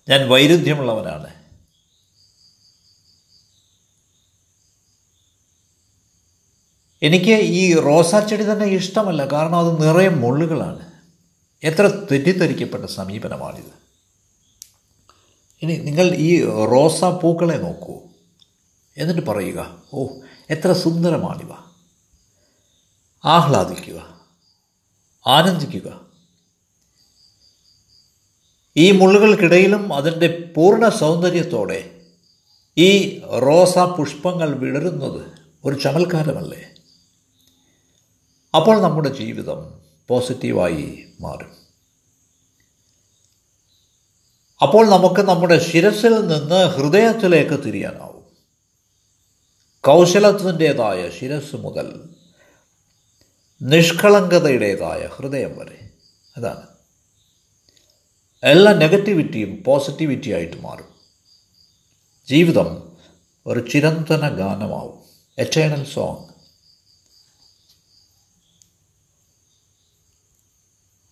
ഞാൻ 0.08 0.28
വൈരുദ്ധ്യമുള്ളവനാണ്. 0.28 1.44
എനിക്ക് 7.02 7.30
ഈ 7.30 7.80
റോസാ 7.80 8.20
ചെടി 8.20 8.52
തന്നെ 8.52 8.66
ഇഷ്ടമല്ല 8.66 9.24
കാരണം 9.26 9.56
അത് 9.56 9.82
നിറയെ 9.82 10.08
മുള്ളുകളാണ്. 10.08 10.92
എത്ര 11.62 11.86
തെറ്റിദ്ധരിക്കപ്പെട്ട 11.86 12.84
സമീപനമാണിത്. 12.84 13.72
ഇനി 15.62 15.76
നിങ്ങൾ 15.76 16.14
ഈ 16.14 16.44
റോസാ 16.44 17.10
പൂക്കളെ 17.10 17.56
നോക്കൂ. 17.56 18.00
എന്നിട്ട് 18.96 19.26
പറയുക 19.26 19.82
ഓ 19.92 20.06
എത്ര 20.50 20.72
സുന്ദരമാണിവ. 20.72 21.52
ആഹ്ലാദിക്കുക 23.24 24.20
ആനന്ദിക്കുക 25.26 26.03
ഈ 28.76 28.90
മുള്ളുകൾക്കിടയിലും 28.90 29.94
അതിന്റെ 29.94 30.52
പൂർണ 30.56 30.88
സൗന്ദര്യത്തോടെ 30.88 32.00
ഈ 32.78 33.20
റോസാ 33.20 33.84
പുഷ്പങ്ങൾ 33.98 34.56
വിടരുന്നത് 34.56 35.26
ഒരു 35.64 35.80
ചമൽക്കാരമല്ലേ? 35.80 36.62
അപ്പോൾ 38.54 38.80
നമ്മുടെ 38.80 39.08
ജീവിതം 39.08 39.80
പോസിറ്റീവായി 40.08 41.06
മാറും. 41.20 41.52
അപ്പോൾ 44.62 44.90
നമുക്ക് 44.90 45.20
നമ്മുടെ 45.20 45.58
ശിരസിൽ 45.58 46.26
നിന്ന് 46.26 46.66
ഹൃദയത്തിലേക്ക് 46.66 47.64
തിരിയാനാവും. 47.64 48.24
കൗശലത്തിന്റെതായ 49.80 51.10
ശിരസ് 51.10 51.56
മുതൽ 51.56 52.08
നിഷ്കളങ്കതയുടേതായ 53.62 55.08
ഹൃദയം 55.16 55.58
വരെ. 55.58 55.90
അതാണ്. 56.36 56.73
എല്ലാ 58.44 58.72
നെഗറ്റിവിറ്റിയും 58.72 59.62
പോസിറ്റിവിറ്റി 59.66 60.30
ആയിട്ട് 60.30 60.56
മാറും. 60.56 60.94
ജീവിതം 62.28 62.96
ഒരു 63.46 63.68
ചിരന്തന 63.70 64.28
ഗാനമാവും. 64.28 65.04
എറ്റേണൽ 65.38 65.84
സോങ് 65.84 66.28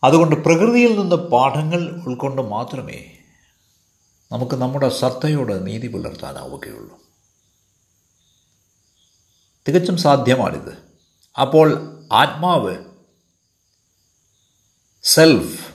അതുകൊണ്ട് 0.04 0.36
പ്രകൃതിയിൽ 0.36 1.00
നിന്ന് 1.00 1.16
പാഠങ്ങൾ 1.16 2.02
ഉൾക്കൊണ്ട് 2.06 2.42
മാത്രമേ 2.42 3.18
നമുക്ക് 4.32 4.54
നമ്മുടെ 4.54 4.88
സത്തയോട് 4.88 5.66
നീതി 5.66 5.86
പുലർത്താനാവുകയുള്ളൂ. 5.86 7.00
തികച്ചും 9.68 9.96
സാധ്യമാണിത്. 9.96 10.78
അപ്പോൾ 11.40 11.98
ആത്മാവ് 12.12 12.76
സെൽഫ് 15.02 15.71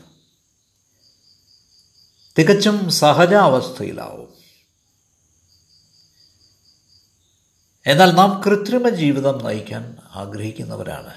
തികച്ചും 2.38 2.92
സഹജാവസ്ഥയിലാവും. 2.92 4.34
എന്നാൽ 7.86 8.12
നാം 8.12 8.42
കൃത്രിമ 8.42 8.90
ജീവിതം 8.90 9.44
നയിക്കാൻ 9.44 9.98
ആഗ്രഹിക്കുന്നവരാണ്. 10.16 11.14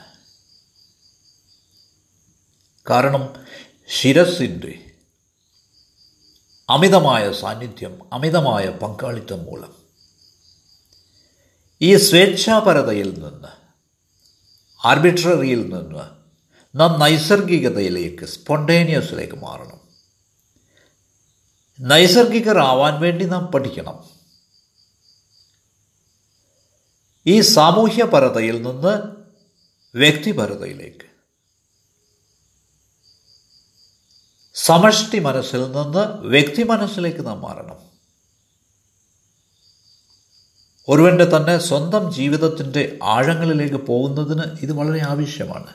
കാരണം 2.91 3.35
ശിരസിന്റെ 3.89 4.93
അമിതമായ 6.69 7.33
സാന്നിധ്യം 7.33 8.15
അമിതമായ 8.15 8.69
പങ്കാളിത്തം 8.69 9.45
മൂലം 9.45 9.75
ഈ 11.81 11.97
സ്വേച്ഛാപരതയിൽ 11.97 13.15
നിന്ന് 13.15 13.49
ആർബിട്രറിയിൽ 14.87 15.63
നിന്ന് 15.63 16.05
നാം 16.75 17.01
നൈസർഗികതയിലേക്ക് 17.01 18.25
സ്പോണ്ടേനിയസിലേക്ക് 18.25 19.35
മാറണം. 19.35 19.80
നൈസർഗികരാവാൻ 21.81 23.01
വേണ്ടി 23.01 23.25
നാം 23.25 23.47
പഠിക്കണം. 23.47 24.05
ഈ 27.27 27.41
സാമൂഹ്യപരതയിൽ 27.41 28.63
നിന്ന് 28.63 28.99
വ്യക്തിപരതയിലേക്ക്. 29.97 31.11
സമഷ്ടി 34.55 35.19
മനസ്സിൽ 35.19 35.73
നിന്ന് 35.73 36.27
വ്യക്തി 36.27 36.63
മനസ്സിലേക്ക് 36.63 37.27
നാം 37.27 37.41
മാറണം. 37.41 37.91
ഒരുവന്റെ 40.89 41.25
തന്നെ 41.25 41.59
സ്വന്തം 41.59 42.13
ജീവിതത്തിന്റെ 42.13 42.99
ആഴങ്ങളിലേക്ക് 43.03 43.87
പോകുന്നതിന് 43.87 44.43
ഇത് 44.61 44.73
വളരെ 44.73 45.03
ആവശ്യമാണ്. 45.11 45.75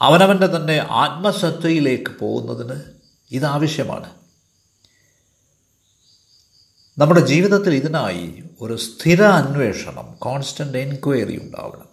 അവനവന്റെ 0.00 0.46
തന്നെ 0.46 0.88
ആത്മസത്തയിലേക്ക് 0.90 2.10
പോകുന്നതിന് 2.10 2.82
ഇത് 3.30 3.44
ആവശ്യമാണ്. 3.44 4.23
നമ്മുടെ 6.98 7.20
ജീവിതത്തിൽ 7.20 7.74
ഇതിനായി 7.74 8.44
ഒരു 8.60 8.76
സ്ഥിര 8.76 9.22
അന്വേഷണം 9.22 10.16
കോൺസ്റ്റന്റ് 10.18 10.78
എൻക്വയറി 10.78 11.42
ഉണ്ടാവണം. 11.42 11.88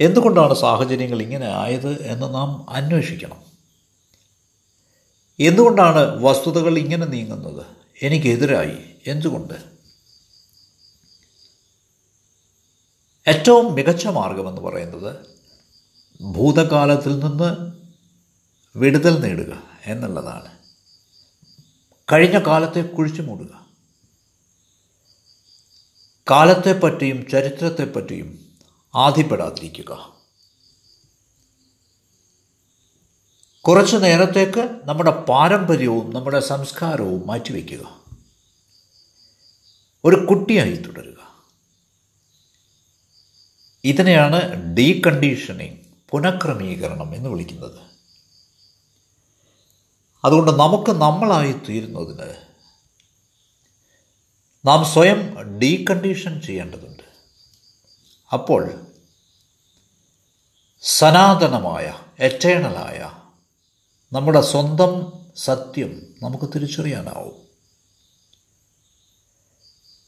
എന്തുകൊണ്ടാണ് 0.00 0.54
സാഹചര്യങ്ങൾ 0.54 1.22
ഇങ്ങനെ 1.22 1.46
ആയത് 1.46 2.02
എന്ന് 2.02 2.34
നാം 2.34 2.70
അന്വേഷിക്കണം. 2.70 3.42
എന്തുകൊണ്ടാണ് 5.40 6.24
വസ്തുതകൾ 6.24 6.78
ഇങ്ങനെ 6.78 7.06
നീങ്ങുന്നത്? 7.06 7.66
എനിക്കെതിരായി 8.02 8.78
എന്തുകൊണ്ട്? 9.06 9.54
ഏറ്റവും 13.28 13.74
മികച്ച 13.74 14.06
മാർഗമെന്ന് 14.06 14.60
പറയുന്നത് 14.60 15.16
ഭൂതകാലത്തിൽ 16.22 17.18
നിന്ന് 17.18 17.72
വിടുതൽ 18.78 19.20
നേടുക 19.20 19.62
എന്നുള്ളതാണ്. 19.86 20.53
കഴിഞ്ഞ 22.12 22.38
കാലത്തെ 22.38 22.80
കുഴിച്ചു 22.80 23.22
മൂടുക. 23.22 23.66
കാലത്തെപ്പറ്റിയും 26.30 27.30
ചരിത്രത്തെപ്പറ്റിയും 27.30 28.52
ആധിപ്പെടാതിരിക്കുക. 28.94 30.14
കുറച്ചു 33.60 33.96
നേരത്തേക്ക് 33.96 34.80
നമ്മുടെ 34.84 35.10
പാരമ്പര്യവും 35.10 36.14
നമ്മുടെ 36.14 36.40
സംസ്കാരവും 36.40 37.26
മാറ്റിവെക്കുക. 37.26 38.04
ഒരു 40.04 40.26
കുട്ടിയായി 40.30 40.76
തുടരുക. 40.76 41.44
ഇതിനെയാണ് 43.84 44.54
ഡീകണ്ടീഷനിങ് 44.76 45.76
പുനഃക്രമീകരണം 46.10 47.14
എന്ന് 47.14 47.28
വിളിക്കുന്നത്. 47.28 47.93
അതുകൊണ്ട് 50.24 50.50
നമുക്ക് 50.50 50.90
നമ്മളായി 50.90 51.52
തീരുന്നതിന് 51.52 52.36
നാം 54.64 54.84
സ്വയം 54.84 55.36
ഡീകണ്ടീഷൻ 55.58 56.40
ചെയ്യേണ്ടതുണ്ട്. 56.40 57.02
അപ്പോൾ 58.32 58.86
സനാതനമായ 60.82 61.94
എറ്റേണലായ 62.18 63.10
നമ്മുടെ 64.12 64.40
സ്വന്തം 64.40 65.12
സത്യം 65.36 66.14
നമുക്ക് 66.22 66.52
തിരിച്ചറിയാനാവും. 66.54 67.44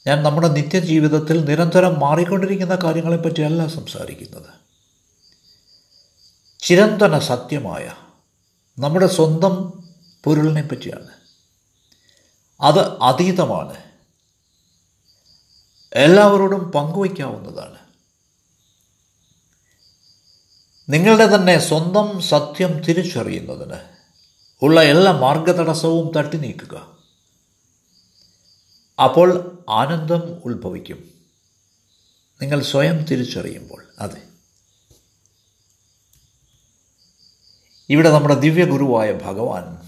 ഞാൻ 0.07 0.23
നമ്മുടെ 0.23 0.49
നിത്യജീവിതത്തിൽ 0.49 1.45
നിരന്തരം 1.45 2.01
മാറിക്കൊണ്ടിരിക്കുന്ന 2.01 2.79
കാര്യങ്ങളെപ്പറ്റിയല്ല 2.85 3.67
സംസാരിക്കുന്നത്. 3.67 4.51
ചിരന്തന 6.59 7.19
സത്യമായ 7.19 7.93
നമ്മുടെ 8.79 9.07
സ്വന്തം 9.07 9.86
പൊരുളിനെ 10.27 10.63
പറ്റിയാണ്. 10.63 11.09
അത് 12.61 12.99
അതീതമാണ്. 12.99 13.77
എല്ലാവരോടും 15.93 16.73
പങ്കുവയ്ക്കാവുന്നതാണ്. 16.73 17.79
നിങ്ങളുടെ 20.89 21.37
തന്നെ 21.37 21.59
സ്വന്തം 21.59 22.23
സത്യം 22.23 22.83
തിരിച്ചറിയുന്നതിന് 22.83 23.79
ഉള്ള 24.63 24.83
എല്ലാ 24.83 25.13
മാർഗതടസ്സവും 25.13 26.13
തട്ടി 26.15 26.37
നീക്കുക. 26.37 26.99
അപ്പോൾ 29.05 29.59
ആനന്ദം 29.69 30.43
ഉത്ഭവിക്കും. 30.45 31.11
നിങ്ങൾ 32.43 32.63
സ്വയം 32.63 33.05
തിരിച്ചറിയുമ്പോൾ 33.05 33.85
അതെ. 33.99 34.23
ഇവിടെ 37.89 38.11
നമ്മുടെ 38.11 38.35
ദിവ്യഗുരുവായ 38.35 39.13
ഭഗവാൻ 39.13 39.86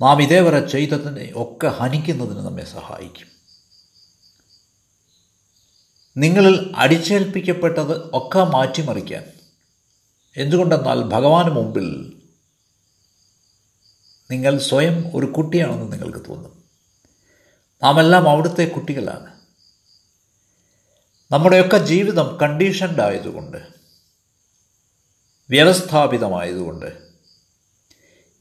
നാം 0.00 0.22
ഇതേവരെ 0.22 0.68
ചെയ്തതിനെ 0.68 1.32
ഒക്കെ 1.36 1.66
ഹനിക്കുന്നതിന് 1.66 2.38
നമ്മെ 2.38 2.64
സഹായിക്കും. 2.64 3.26
നിങ്ങളിൽ 6.16 6.72
അടിച്ചേൽപ്പിക്കപ്പെട്ടത് 6.76 8.10
ഒക്കെ 8.12 8.38
മാറ്റിമറിക്കാൻ. 8.38 9.32
എന്തുകൊണ്ടെന്നാൽ 10.36 11.00
ഭഗവാന് 11.00 11.50
മുമ്പിൽ 11.50 12.20
നിങ്ങൾ 14.30 14.58
സ്വയം 14.58 15.16
ഒരു 15.16 15.26
കുട്ടിയാണെന്ന് 15.26 15.92
നിങ്ങൾക്ക് 15.92 16.28
തോന്നും. 16.28 16.64
നാം 17.82 18.00
എല്ലാം 18.00 18.28
അവിടുത്തെ 18.28 18.68
കുട്ടികളാണ്. 18.68 19.38
നമ്മുടെയൊക്കെ 21.32 21.76
ജീവിതം 21.76 22.38
കണ്ടീഷൻഡ് 22.42 23.00
ആയതുകൊണ്ട് 23.00 23.58
വ്യവസ്ഥാപിതമായതുകൊണ്ട് 25.50 27.07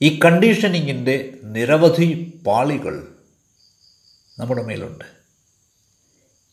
ഈ 0.01 0.19
കണ്ടീഷനിങ്ങിന്റെ 0.25 1.39
നിരവധി 1.43 2.39
പാളികൾ 2.47 3.07
നമ്മുടെ 4.39 4.63
മേലുണ്ട്. 4.63 5.05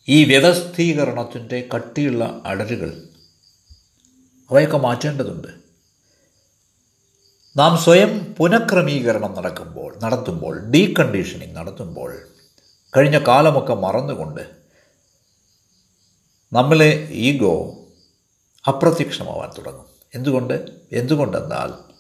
ഈ 0.09 0.25
വ്യവസ്ഥീകരണത്തിന്റെ 0.25 1.69
കട്ടിയുള്ള 1.75 2.43
അടരുകൾ 2.45 3.03
അവയൊക്കെ 4.51 4.77
മാറ്റേണ്ടതുണ്ട്. 4.77 5.49
നാം 7.57 7.79
സ്വയം 7.79 8.35
പുനഃക്രമീകരണം 8.39 9.35
നടക്കുമ്പോൾ 9.35 9.99
നടത്തുമ്പോൾ 10.03 10.71
ഡീകണ്ടീഷനിങ് 10.71 11.57
നടത്തുമ്പോൾ 11.57 12.19
കഴിഞ്ഞ 12.97 13.19
കാലമൊക്കെ 13.19 13.75
മറന്നുകൊണ്ട് 13.75 14.41
നമ്മളെ 16.53 17.09
ഈഗോ 17.11 17.75
അപ്രത്യക്ഷമാവാൻ 18.69 19.51
തുടങ്ങും. 19.59 19.87
എന്തുകൊണ്ട്? 20.15 20.67
എന്തുകൊണ്ടെന്നാൽ 20.93 21.94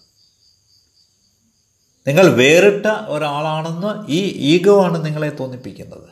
നിങ്ങൾ 2.07 2.29
വേറിട്ട 2.29 2.87
ഒരാളാണെന്ന് 2.87 4.11
ഈ 4.11 4.23
ഈഗോ 4.23 4.85
ആണ് 4.85 5.07
നിങ്ങളെ 5.07 5.31
തോന്നിപ്പിക്കുന്നത്. 5.31 6.09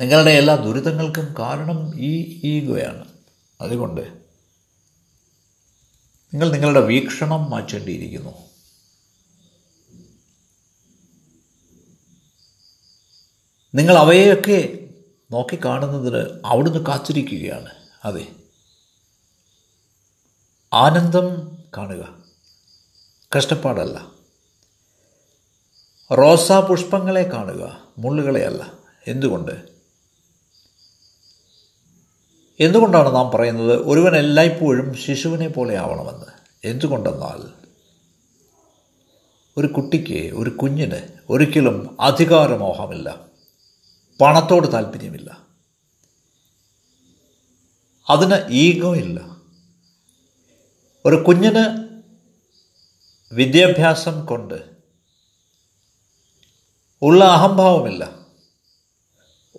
നിങ്ങളുടെ 0.00 0.30
എല്ലാ 0.30 0.54
ദുരിതങ്ങൾക്കും 0.54 1.34
കാരണം 1.38 2.00
ഈ 2.00 2.40
ഈഗോയാണ്. 2.44 3.08
അതുകൊണ്ട് 3.60 4.00
നിങ്ങൾ 6.34 6.52
നിങ്ങളുടെ 6.52 6.80
വീക്ഷണം 6.80 7.50
മാറ്റേണ്ടിയിരിക്കുന്നു. 7.50 8.46
നിങ്ങൾ 13.74 13.98
അവയെയൊക്കെ 13.98 14.88
നോക്കിക്കാണുന്നതിന് 15.30 16.40
അവിടുന്ന് 16.44 16.86
കാത്തിരിക്കുകയാണ്. 16.86 17.70
അതെ. 18.04 18.26
ആനന്ദം 20.72 21.58
കാണുക. 21.76 22.25
കഷ്ടപ്പാടല്ല. 23.34 24.12
റോസാ 26.12 26.60
പുഷ്പങ്ങളെ 26.60 27.22
കാണുക 27.22 27.82
മുള്ളുകളെയല്ല. 27.98 28.72
എന്തുകൊണ്ട്? 29.06 29.76
എന്തുകൊണ്ടാണ് 32.60 33.14
നാം 33.14 33.30
പറയുന്നത് 33.30 33.72
ഒരുവൻ 33.72 34.16
എല്ലായ്പ്പോഴും 34.16 34.94
ശിശുവിനെ 34.94 35.48
പോലെ 35.48 35.76
ആവണമെന്ന്? 35.76 36.26
എന്തുകൊണ്ടെന്നാൽ 36.64 37.66
ഒരു 39.56 39.66
കുട്ടിക്ക് 39.66 40.34
ഒരു 40.34 40.50
കുഞ്ഞിന് 40.50 41.08
ഒരിക്കലും 41.30 41.96
അധികാരമോഹമില്ല. 42.00 43.20
പണത്തോട് 44.20 44.72
താല്പര്യമില്ല. 44.72 45.40
അതിന് 48.10 48.36
ഈഗോ 48.50 48.96
ഇല്ല. 48.96 49.36
ഒരു 51.06 51.16
കുഞ്ഞിന് 51.16 51.85
വിദ്യാഭ്യാസം 53.36 54.26
കൊണ്ട്. 54.26 54.54
ഉള്ള 57.02 57.24
അഹംഭാവമില്ല. 57.24 58.26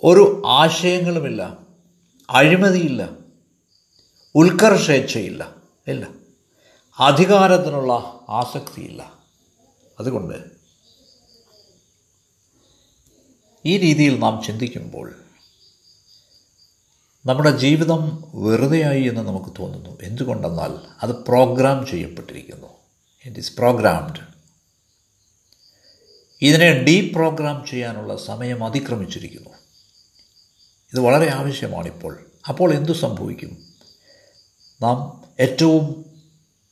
ഒരു 0.03 0.43
ആശയങ്ങളുമില്ല. 0.45 1.57
അഴിമതിയില്ല. 2.29 3.09
ഉത്കർഷേച്ഛയില്ല. 4.35 5.55
ഇല്ല. 5.87 6.07
അധികാരത്തിനുള്ള 6.99 7.93
ആസക്തിയില്ല. 8.29 9.13
അതുകൊണ്ട് 9.99 10.51
ഈ 13.65 13.77
രീതിയിൽ 13.77 14.19
നാം 14.19 14.43
ചിന്തിക്കുമ്പോൾ 14.43 15.13
നമ്മുടെ 17.25 17.57
ജീവിതം 17.57 18.23
വെറുതെയായി 18.33 19.03
എന്ന് 19.03 19.21
നമുക്ക് 19.21 19.49
തോന്നുന്നു. 19.59 19.97
എന്തുകൊണ്ടെന്നാൽ 20.01 20.77
അത് 21.03 21.11
പ്രോഗ്രാം 21.11 21.85
ചെയ്യപ്പെട്ടിരിക്കുന്നു. 21.85 22.76
ഇറ്റ് 23.27 23.39
ഈസ് 23.39 23.57
പ്രോഗ്രാംഡ് 23.57 24.27
ഇതിനെ 26.41 26.83
ഡീപ്രോഗ്രാം 26.83 27.65
ചെയ്യാനുള്ള 27.69 28.17
സമയം 28.17 28.63
അതിക്രമിച്ചിരിക്കുന്നു. 28.63 29.49
ഇത് 30.93 30.99
വളരെ 30.99 31.31
ആവശ്യമാണിപ്പോൾ. 31.31 32.31
അപ്പോൾ 32.49 32.73
എന്തു 32.73 32.91
സംഭവിക്കും? 32.91 33.57
നാം 34.81 35.23
ഏറ്റവും 35.39 36.05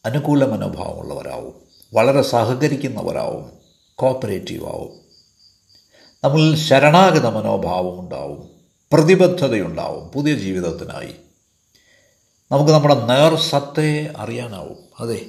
അനുകൂല 0.05 0.45
മനോഭാവമുള്ളവരാവും. 0.45 1.53
വളരെ 1.93 2.21
സഹകരിക്കുന്നവരാവും. 2.21 3.51
കോപ്പറേറ്റീവ് 3.95 4.65
ആവും. 4.65 4.99
നമ്മളിൽ 6.23 6.55
ശരണാഗത 6.55 7.25
മനോഭാവം 7.25 7.99
ഉണ്ടാവും. 7.99 8.49
പ്രതിബദ്ധതയുണ്ടാവും 8.93 10.07
പുതിയ 10.07 10.35
ജീവിതത്തിനായി. 10.35 11.15
നമുക്ക് 12.51 12.71
നമ്മുടെ 12.71 13.05
നേർ 13.05 13.35
സത്തയെ 13.35 14.13
അറിയാനാവും. 14.17 14.77
അതെ 14.99 15.25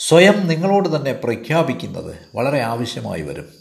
സ്വയം 0.00 0.46
നിങ്ങളോട് 0.46 0.96
തന്നെ 0.96 1.12
പ്രഖ്യാപിക്കുന്നത് 1.12 2.16
വളരെ 2.34 2.60
ആവശ്യമായി 2.60 3.22
വരും. 3.22 3.52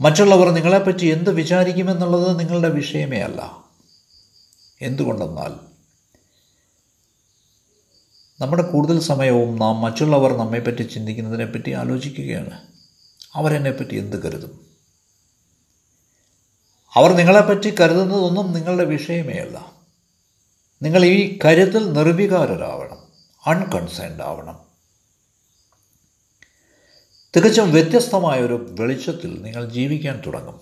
മറ്റുള്ളവർ 0.00 0.50
നിങ്ങളെപ്പറ്റി 0.50 1.06
എന്ത് 1.06 1.30
വിചാരിക്കുമെന്നുള്ളത് 1.30 2.40
നിങ്ങളുടെ 2.40 2.68
വിഷയമേ 2.68 3.18
അല്ല. 3.20 3.64
എന്തുകൊണ്ടെന്നാൽ 4.80 5.54
നമ്മുടെ 8.40 8.62
കൂടുതൽ 8.62 9.00
സമയവും 9.00 9.58
നാം 9.58 9.80
മറ്റുള്ളവർ 9.80 10.36
നമ്മെപ്പറ്റി 10.36 10.82
ചിന്തിക്കുന്നതിനെപ്പറ്റി 10.82 11.70
ആലോചിക്കുകയാണ്. 11.70 12.66
അവരെന്നെപ്പറ്റി 13.34 13.94
എന്ത് 13.94 14.22
കരുതും? 14.22 14.66
അവർ 16.94 17.12
നിങ്ങളെപ്പറ്റി 17.16 17.74
കരുതുന്നതൊന്നും 17.74 18.52
നിങ്ങളുടെ 18.52 18.84
വിഷയമേ 18.84 19.34
അല്ല. 19.34 19.73
നിങ്ങൾ 20.84 21.04
ഈ 21.04 21.38
കാര്യത്തിൽ 21.44 21.92
നിർവികാരരാവണം 21.92 22.98
അൺകൺസേൺഡ് 23.46 24.22
ആവണം. 24.22 24.60
തികച്ചും 27.36 27.72
വ്യത്യസ്തമായ 27.72 28.40
ഒരു 28.40 28.76
വെളിച്ചത്തിൽ 28.80 29.42
നിങ്ങൾ 29.42 29.68
ജീവിക്കാൻ 29.68 30.22
തുടങ്ങും. 30.26 30.60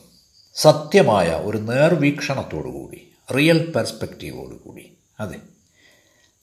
സത്യമായ 0.55 1.29
ഒരു 1.29 1.59
നേർവീക്ഷണത്തോടുകൂടി 1.59 3.09
റിയൽ 3.37 3.73
പെർസ്പെക്റ്റീവോടുകൂടി 3.77 4.93
അതെ. 5.21 5.39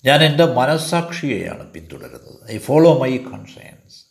ഞാൻ 0.05 0.23
എന്റെ 0.23 0.45
മനസ്സാക്ഷിയെയാണ് 0.45 1.71
പിന്തുടരുന്നത്. 1.71 2.51
ഐ 2.51 2.57
ഫോളോ 2.57 2.99
മൈ 2.99 3.17
കൺസേൺസ് 3.17 4.05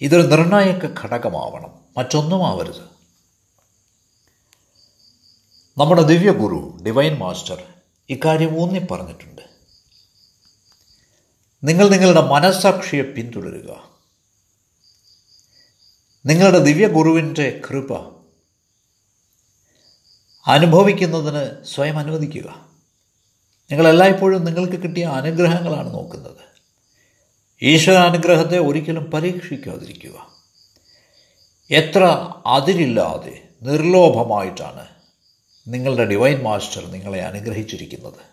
ഇതൊരു 0.00 0.26
നിർണായക 0.26 1.02
ഘടകമാവണം. 1.02 1.74
മറ്റൊന്നും 1.96 2.46
ആവരുത്. 2.46 2.99
നമ്മുടെ 5.80 6.02
ദിവ്യഗുരു 6.02 6.78
ഡിവൈൻ 6.86 7.18
മാസ്റ്റർ 7.18 7.62
ഇക്കാര്യം 8.10 8.60
ഊന്നി 8.60 8.78
പറഞ്ഞിട്ടുണ്ട് 8.78 9.42
നിങ്ങൾ 11.64 11.88
നിങ്ങളുടെ 11.88 12.20
മനസ്സാക്ഷിയെ 12.20 13.02
പിന്തുടരുക. 13.02 13.90
നിങ്ങളുടെ 16.26 16.58
ദിവ്യഗുരുവിന്റെ 16.58 17.62
കൃപ 17.70 17.92
അനുഭവിക്കുന്നതിന് 20.46 21.64
സ്വയം 21.64 21.98
അനുവദിക്കുക. 21.98 22.68
നിങ്ങൾ 23.70 23.88
എല്ലായ്പ്പോഴും 23.88 24.44
നിങ്ങൾക്ക് 24.44 24.82
കിട്ടിയ 24.82 25.04
അനുഗ്രഹങ്ങളാണ് 25.04 25.94
നോക്കുന്നത്. 25.94 26.44
ഈശ്വര 27.62 27.96
അനുഗ്രഹത്തെ 27.96 28.58
ഒരിക്കലും 28.58 29.10
പരീക്ഷിക്കാതിരിക്കുക. 29.10 30.30
എത്ര 31.70 32.04
അതിരില്ലാതെ 32.46 33.48
നിർലോഭമായിട്ടാണ് 33.62 34.89
നിങ്ങളുടെ 35.68 36.04
ഡിവൈൻ 36.04 36.42
മാസ്റ്റർ 36.42 36.86
നിങ്ങളെ 36.86 37.20
അനുഗ്രഹിച്ചിരിക്കുന്നത്. 37.20 38.30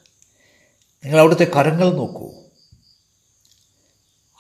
നിങ്ങൾ 1.06 1.20
അവിടുത്തെ 1.20 1.44
കരങ്ങൾ 1.44 1.94
നോക്കൂ. 1.94 2.34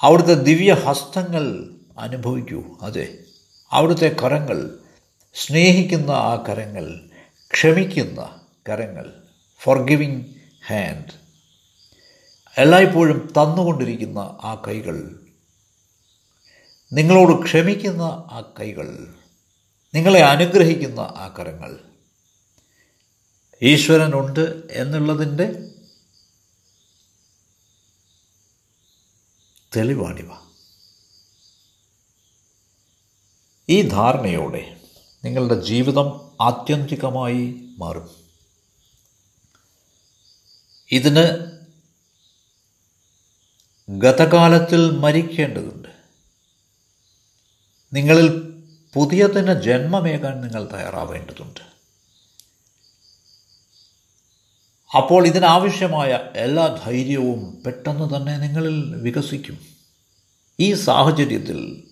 അവിടുത്തെ 0.01 0.33
ദിവ്യ 0.33 0.73
ഹസ്തങ്ങൾ 0.73 1.75
അനുഭവിക്കൂ. 1.99 2.63
അതെ 2.81 3.17
അവിടുത്തെ 3.71 4.15
കരങ്ങൾ 4.23 4.79
സ്നേഹിക്കുന്ന 5.33 6.11
ആ 6.11 6.43
കരങ്ങൾ 6.49 6.99
ക്ഷമിക്കുന്ന 7.51 8.41
കരങ്ങൾ 8.69 9.13
ഫോർ 9.59 9.83
ഗിവിങ് 9.83 10.23
ഹാൻഡ് 10.67 11.27
എല്ലായ്പ്പോഴും 12.57 13.17
തന്നുകൊണ്ടിരിക്കുന്ന 13.17 14.19
ആ 14.19 14.63
കൈകൾ 14.67 15.19
നിങ്ങളോട് 16.93 17.43
ക്ഷമിക്കുന്ന 17.43 18.01
ആ 18.01 18.53
കൈകൾ 18.59 19.07
നിങ്ങളെ 19.95 20.19
അനുഗ്രഹിക്കുന്ന 20.19 20.99
ആ 20.99 21.35
കരങ്ങൾ. 21.39 21.79
ഈശ്വരനുണ്ട് 23.61 24.67
എന്നുള്ളതിന്റെ 24.71 25.71
തെളിവാണിവ. 29.75 30.31
ഈ 33.69 33.81
ധാരണയോടെ 33.81 34.81
നിങ്ങളുടെ 35.25 35.61
ജീവിതം 35.61 36.31
ആത്യന്തികമായി 36.41 37.55
മാറും. 37.77 38.15
ഇതിന് 40.91 41.57
ഗതകാലത്തിൽ 43.89 44.91
മരിക്കേണ്ടതുണ്ട്. 44.91 45.89
നിങ്ങളിൽ 47.93 48.53
പുതിയതിന് 48.93 49.61
ജന്മമേകാൻ 49.61 50.41
നിങ്ങൾ 50.41 50.69
തയ്യാറാവേണ്ടതുണ്ട്. 50.73 51.76
അപ്പോൾ 54.95 55.27
ഇതിനാവശ്യമായ 55.27 56.19
എല്ലാ 56.35 56.79
ധൈര്യവും 56.83 57.63
പെട്ടെന്ന് 57.65 58.15
തന്നെ 58.15 58.37
നിങ്ങളിൽ 58.37 58.95
വികസിക്കും. 58.95 59.59
ഈ 60.59 60.73
സാഹചര്യത്തിൽ 60.73 61.83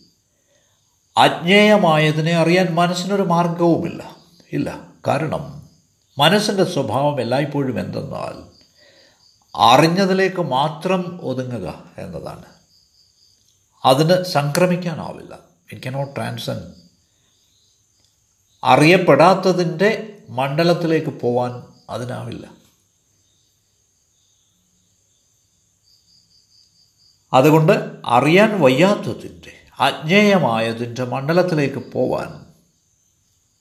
അജ്ഞേയമായതിനെ 1.17 2.33
അറിയാൻ 2.35 2.75
മനസ്സിനൊരു 2.75 3.21
മാർഗവുമില്ല. 3.21 4.15
ഇല്ല 4.53 4.79
കാരണം 5.07 5.69
മനസ്സിന്റെ 6.17 6.63
സ്വഭാവം 6.63 7.21
എല്ലായ്പ്പോഴും 7.21 7.79
എന്തെന്നാൽ 7.79 8.55
അറിഞ്ഞതിലേക്ക് 9.55 10.41
മാത്രം 10.41 11.19
ഒതുങ്ങുക 11.21 11.83
എന്നതാണ്. 11.97 12.45
അതിന് 13.85 14.23
സംക്രമിക്കാനാവില്ല. 14.23 15.39
ഇറ്റ് 15.71 15.83
കനോട്ട് 15.83 16.15
ട്രാൻസൻ 16.15 16.73
അറിയപ്പെടാത്തതിന്റെ 18.63 20.17
മണ്ഡലത്തിലേക്ക് 20.29 21.09
പോവാൻ 21.09 21.63
അതിനാവില്ല. 21.89 22.64
അതുകൊണ്ട് 27.35 27.73
അറിയാൻ 28.05 28.61
വയ്യാത്തതിന്റെ 28.61 29.53
അജ്ഞേയമായതിന്റെ 29.79 31.03
മണ്ഡലത്തിലേക്ക് 31.03 31.91
പോവാൻ 31.91 32.45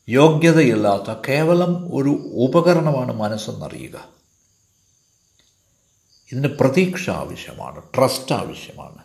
യോഗ്യതയില്ലാത്ത 0.08 1.18
കേവലം 1.28 1.96
ഒരു 1.96 2.08
ഉപകരണമാണ് 2.32 3.12
മനസ്സെന്നറിയുക. 3.12 4.08
ഇതിന് 6.32 6.48
പ്രതീക്ഷ 6.48 7.10
ആവശ്യമാണ് 7.10 7.82
ട്രസ്റ്റ് 7.82 8.34
ആവശ്യമാണ്. 8.34 8.98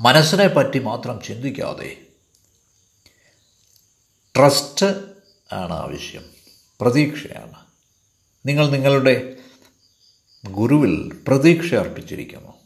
മനസ്സിനെ 0.00 0.48
പറ്റി 0.48 0.78
മാത്രം 0.78 1.20
ചിന്തിക്കാതെ 1.20 2.06
ട്രസ്റ്റ് 4.36 4.86
ആണ് 5.52 5.72
ആവശ്യം 5.72 6.24
പ്രതീക്ഷയാണ്. 6.80 7.66
നിങ്ങൾ 8.46 8.70
നിങ്ങളുടെ 8.70 9.36
ഗുരുവിൽ 10.50 11.24
പ്രതീക്ഷ 11.28 11.74
അർപ്പിച്ചിരിക്കുന്നു. 11.74 12.57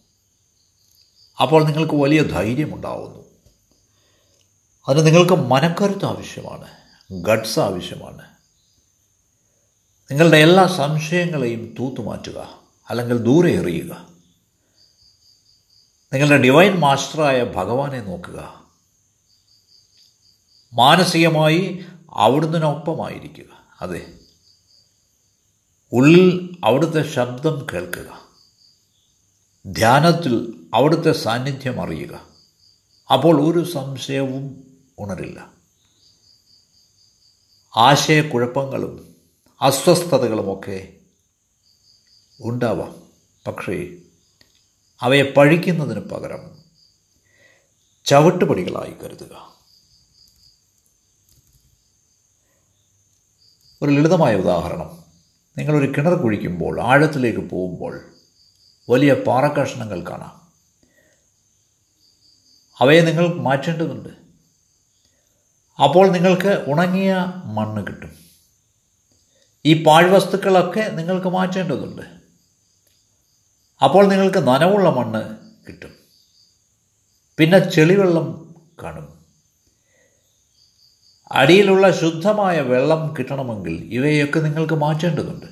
അപ്പോൾ 1.41 1.65
നിങ്ങൾക്ക് 1.65 1.95
വലിയ 1.95 2.23
ധൈര്യമുണ്ടാവുന്നു. 2.23 3.25
അതിന് 4.89 5.07
നിങ്ങൾക്ക് 5.07 5.33
മനക്കരുത്ത് 5.33 6.05
ആവശ്യമാണ് 6.05 6.69
ഗഡ്സ് 7.13 7.61
ആവശ്യമാണ്. 7.61 8.23
നിങ്ങളുടെ 10.11 10.37
എല്ലാ 10.37 10.67
സംശയങ്ങളെയും 10.67 11.75
തൂത്തുമാറ്റുക 11.79 12.61
അല്ലെങ്കിൽ 12.91 13.19
ദൂരെ 13.19 13.53
എറിയുക. 13.53 14.09
നിങ്ങളുടെ 16.13 16.43
ഡിവൈൻ 16.43 16.73
മാസ്റ്ററായ 16.73 17.45
ഭഗവാനെ 17.45 18.01
നോക്കുക. 18.01 18.65
മാനസികമായി 20.75 21.85
അവിടുന്നതിനൊപ്പമായിരിക്കുക 22.11 23.67
അതെ. 23.81 24.13
ഉള്ളിൽ 25.93 26.57
അവിടുത്തെ 26.65 27.13
ശബ്ദം 27.13 27.67
കേൾക്കുക. 27.73 28.23
ധ്യാനത്തിൽ 29.67 30.62
അവിടുത്തെ 30.75 31.13
സാന്നിധ്യം 31.13 31.81
അറിയുക. 31.81 32.29
അപ്പോൾ 33.13 33.51
ഒരു 33.51 33.73
സംശയവും 33.73 34.73
ഉണരില്ല. 34.99 35.53
ആശയക്കുഴപ്പങ്ങളും 37.77 39.17
അസ്വസ്ഥതകളുമൊക്കെ 39.61 40.93
ഉണ്ടാവാം. 42.41 43.03
പക്ഷേ 43.47 43.97
അവയെ 45.01 45.23
പഴിക്കുന്നതിന് 45.23 46.01
പകരം 46.01 46.59
ചവിട്ടുപടികളായി 48.05 48.91
കരുതുക. 48.91 49.53
ഒരു 53.83 53.91
ലളിതമായ 53.91 54.37
ഉദാഹരണം. 54.37 55.05
നിങ്ങളൊരു 55.59 55.93
കിണർ 55.93 56.15
കുഴിക്കുമ്പോൾ 56.15 56.81
ആഴത്തിലേക്ക് 56.81 57.41
പോകുമ്പോൾ 57.41 58.15
വലിയ 58.91 59.13
പാറക്കഷ്ണങ്ങൾ 59.13 60.01
കാണാം. 60.01 60.42
അവയെ 62.79 63.01
നിങ്ങൾ 63.01 63.35
മാറ്റേണ്ടതുണ്ട്. 63.35 64.09
അപ്പോൾ 65.83 66.09
നിങ്ങൾക്ക് 66.09 66.65
ഉണങ്ങിയ 66.69 67.17
മണ്ണ് 67.45 67.87
കിട്ടും. 67.87 68.17
ഈ 69.65 69.85
പാഴ്വസ്തുക്കളൊക്കെ 69.85 70.81
നിങ്ങൾക്ക് 70.81 71.27
മാറ്റേണ്ടതുണ്ട്. 71.27 72.03
അപ്പോൾ 73.85 74.07
നിങ്ങൾക്ക് 74.07 74.39
നനവുള്ള 74.39 74.91
മണ്ണ് 74.91 75.37
കിട്ടും. 75.69 75.95
പിന്നെ 77.39 77.59
ചെളിവെള്ളം 77.59 78.55
കാണും. 78.83 79.23
അടിയിലുള്ള 81.33 82.01
ശുദ്ധമായ 82.01 82.61
വെള്ളം 82.61 83.15
കിട്ടണമെങ്കിൽ 83.19 83.89
ഇവയൊക്കെ 83.93 84.41
നിങ്ങൾക്ക് 84.41 84.75
മാറ്റേണ്ടതുണ്ട്. 84.75 85.47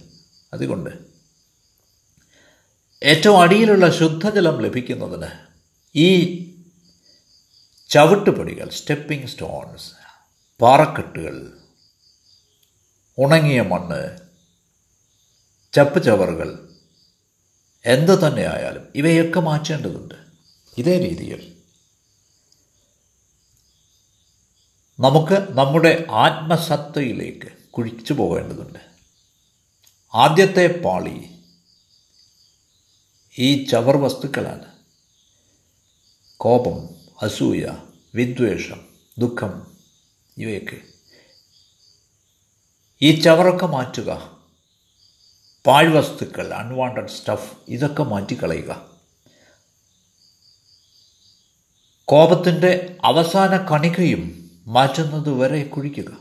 അതുകൊണ്ട് 0.52 0.90
ഏറ്റവും 3.02 3.40
അടിയിലുള്ള 3.40 3.90
ശുദ്ധജലം 3.90 4.62
ലഭിക്കുന്നതിന് 4.62 5.26
ഈ 5.94 6.40
ചവിട്ടുപടികൾ 7.90 8.70
സ്റ്റെപ്പിംഗ് 8.70 9.26
സ്റ്റോൺസ് 9.26 9.92
പാറക്കെട്ടുകൾ 10.61 11.59
ഉണങ്ങിയ 13.18 13.61
മണ്ണ് 13.61 14.18
ചപ്പ് 15.72 16.05
ചവറുകൾ 16.05 16.68
തന്നെ 17.87 18.14
തന്നെയായാലും 18.14 18.92
ഇവയൊക്കെ 18.94 19.40
മാറ്റേണ്ടതുണ്ട്. 19.40 20.14
ഇതേ 20.79 20.98
രീതിയിൽ 20.98 21.57
നമുക്ക് 25.00 25.46
നമ്മുടെ 25.50 26.07
ആത്മസത്തയിലേക്ക് 26.11 27.70
കുഴിച്ചു 27.70 28.12
പോകേണ്ടതുണ്ട്. 28.12 28.79
ആദ്യത്തെ 30.14 30.83
പാളി 30.85 31.31
ഈ 33.38 33.66
ചവർ 33.66 33.96
വസ്തുക്കളാണ്. 33.96 34.72
കോപം 36.37 36.99
അസൂയ 37.22 37.76
വിദ്വേഷം 38.14 38.88
ദുഃഖം 39.18 39.76
ഇവയൊക്കെ. 40.37 40.80
ഈ 43.02 43.20
ചവറൊക്കെ 43.20 43.66
മാറ്റുക. 43.66 44.38
പാഴ്വസ്തുക്കൾ 45.66 46.54
അൺവാണ്ടഡ് 46.54 47.09
സ്റ്റഫ് 47.09 47.56
ഇതൊക്കെ 47.68 48.02
മാറ്റിക്കളയുക. 48.02 48.90
കോപത്തിന്റെ 52.04 52.98
അവസാന 53.04 53.56
കണികയും 53.56 54.50
മാറ്റുന്നത് 54.66 55.30
വരെ 55.30 55.64
കുഴിക്കുക. 55.64 56.16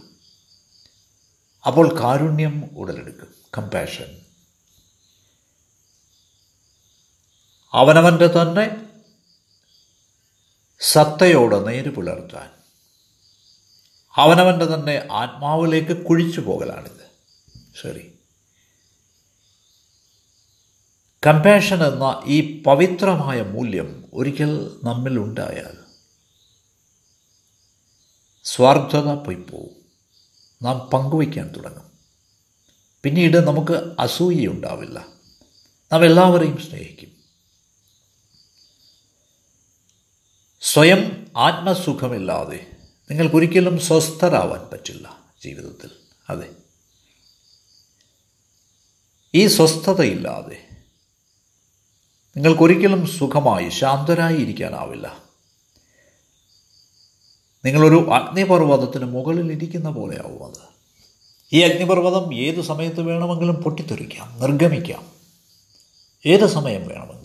അപ്പോൾ 1.68 2.00
കാരുണ്യം 2.02 2.70
ഉടലെടുക്കും. 2.78 3.36
കമ്പാഷൻ 3.58 4.22
അവനവന്റെ 7.74 8.28
തന്നെ 8.28 8.89
സത്തയോട് 10.80 11.68
നേര് 11.68 11.90
പുലർത്താൻ. 11.90 12.50
അവനവന്റെ 14.16 14.66
തന്നെ 14.66 15.08
ആത്മാവിലേക്ക് 15.12 16.06
കുഴിച്ചു 16.06 16.42
പോകലാണിത്. 16.42 17.10
ശരി 17.82 18.14
കമ്പാഷൻ 21.28 21.84
എന്ന 21.84 22.22
ഈ 22.26 22.64
പവിത്രമായ 22.64 23.42
മൂല്യം 23.42 24.06
ഒരിക്കൽ 24.14 24.80
നമ്മിൽ 24.84 25.20
ഉണ്ടായാൽ 25.20 25.78
സ്വാർത്ഥത 28.44 29.14
പോയിപ്പോവും. 29.14 29.76
നാം 30.62 30.80
പങ്കുവയ്ക്കാൻ 30.80 31.56
തുടങ്ങും. 31.56 31.92
പിന്നീട് 33.04 33.38
നമുക്ക് 33.38 33.96
അസൂയയുണ്ടാവില്ല 34.00 35.06
നാം 35.94 36.06
എല്ലാവരെയും 36.06 36.58
സ്നേഹിക്കും. 36.58 37.19
സ്വയം 40.62 41.32
ആത്മസുഖമില്ലാതെ 41.38 42.66
നിങ്ങൾക്കൊരിക്കലും 43.12 43.80
സ്വസ്ഥരാവാൻ 43.80 44.70
പറ്റില്ല 44.72 45.18
ജീവിതത്തിൽ. 45.44 45.90
അതെ. 46.30 46.50
ഈ 49.36 49.48
സ്വസ്ഥതയില്ലാതെ 49.48 50.68
നിങ്ങൾക്കൊരിക്കലും 52.38 53.08
സുഖമായി 53.08 53.70
ശാന്തരായി 53.70 54.36
ഇരിക്കാനാവില്ല 54.36 55.24
നിങ്ങളൊരു 57.66 58.10
അഗ്നിപർവതത്തിന് 58.14 59.06
മുകളിൽ 59.06 59.52
ഇരിക്കുന്ന 59.52 59.90
പോലെയാവും 59.90 60.50
അത്. 60.50 60.70
ഈ 61.54 61.62
അഗ്നിപർവതം 61.62 62.36
ഏത് 62.36 62.62
സമയത്ത് 62.62 63.02
വേണമെങ്കിലും 63.02 63.56
പൊട്ടിത്തെറിക്കാം 63.56 64.40
നിർഗമിക്കാം. 64.40 65.12
ഏത് 66.26 66.48
സമയം 66.48 66.88
വേണമെങ്കിലും. 66.88 67.19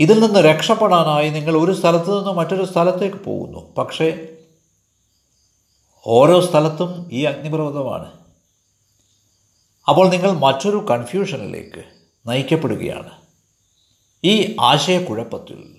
ഇതിൽ 0.00 0.20
നിന്ന് 0.20 0.40
രക്ഷപ്പെടാനായി 0.40 1.30
നിങ്ങൾ 1.30 1.56
ഒരു 1.56 1.72
സ്ഥലത്ത് 1.72 2.18
നിന്ന് 2.18 2.32
മറ്റൊരു 2.32 2.64
സ്ഥലത്തേക്ക് 2.64 3.16
പോകുന്നു. 3.16 3.74
പക്ഷേ 3.74 4.28
ഓരോ 6.06 6.40
സ്ഥലത്തും 6.40 7.08
ഈ 7.12 7.24
അഗ്നിപർവതമാണ്. 7.24 8.12
അപ്പോൾ 9.88 10.08
നിങ്ങൾ 10.08 10.30
മറ്റൊരു 10.30 10.86
കൺഫ്യൂഷനിലേക്ക് 10.90 11.84
നയിക്കപ്പെടുകയാണ്. 12.26 13.10
ഈ 14.24 14.56
ആശയക്കുഴപ്പത്തിൽ 14.60 15.76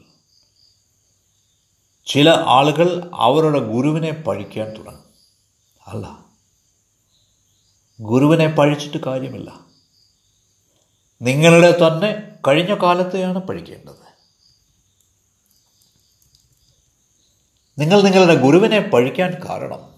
ചില 2.05 2.29
ആളുകൾ 2.29 3.11
അവരുടെ 3.13 3.59
ഗുരുവിനെ 3.59 4.11
പഴിക്കാൻ 4.11 4.77
തുടങ്ങും. 4.77 5.03
അല്ല 5.87 6.25
ഗുരുവിനെ 8.01 8.47
പഴിച്ചിട്ട് 8.47 8.97
കാര്യമില്ല. 8.97 9.59
നിങ്ങളുടെ 11.21 11.71
തന്നെ 11.71 12.35
കഴിഞ്ഞ 12.47 12.73
കാലത്തെയാണ് 12.83 13.39
പഴിക്കേണ്ടത്. 13.39 14.04
നിങ്ങൾ 17.79 18.01
നിങ്ങളുടെ 18.01 18.35
ഗുരുവിനെ 18.35 18.79
പഴിക്കാൻ 18.79 19.37
കാരണം. 19.49 19.95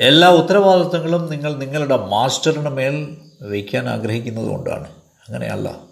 എല്ലാ 0.00 0.28
ഉത്തരവാദിത്തങ്ങളും 0.28 1.30
നിങ്ങൾ 1.30 1.54
നിങ്ങളുടെ 1.54 1.96
മാസ്റ്ററിന് 1.96 2.68
മേൽ 2.68 3.18
വയ്ക്കാൻ 3.42 3.88
ആഗ്രഹിക്കുന്നത് 3.88 4.46
കൊണ്ടാണ്. 4.46 4.90
അങ്ങനെയല്ല. 5.28 5.84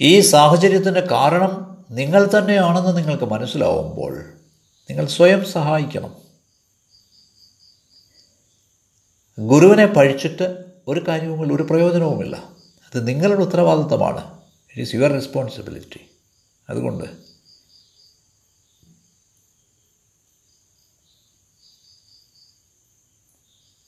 ഈ 0.00 0.20
സാഹചര്യത്തിന്റെ 0.20 1.00
കാരണം 1.00 1.84
നിങ്ങൾ 1.90 2.30
തന്നെയാണെന്ന് 2.38 2.96
നിങ്ങൾക്ക് 2.96 3.24
മനസ്സിലാവുമ്പോൾ 3.24 4.18
നിങ്ങൾ 4.90 5.06
സ്വയം 5.06 5.44
സഹായിക്കണം. 5.44 6.16
ഗുരുവിനെ 9.38 9.86
പഴിച്ചിട്ട് 9.86 10.64
ഒരു 10.88 11.04
കാര്യവുമില്ല 11.08 11.54
ഒരു 11.54 11.62
പ്രയോജനവുമില്ല. 11.62 12.36
അത് 12.36 13.08
നിങ്ങളുടെ 13.08 13.40
ഉത്തരവാദിത്തമാണ്. 13.40 14.37
ഇറ്റ് 14.70 14.80
ഈസ് 14.80 14.94
യുവർ 14.94 15.12
റെസ്പോൺസിബിലിറ്റി 15.12 16.00
അതുകൊണ്ട് 16.68 17.28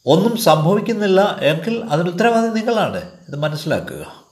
ഒന്നും 0.07 0.37
സംഭവിക്കുന്നില്ല 0.37 1.39
എങ്കിൽ 1.39 1.85
അതിന് 1.85 2.09
ഉത്തരവാദി 2.09 2.55
നിങ്ങളാണ്. 2.55 3.27
ഇത് 3.29 3.37
മനസ്സിലാക്കുക. 3.37 4.27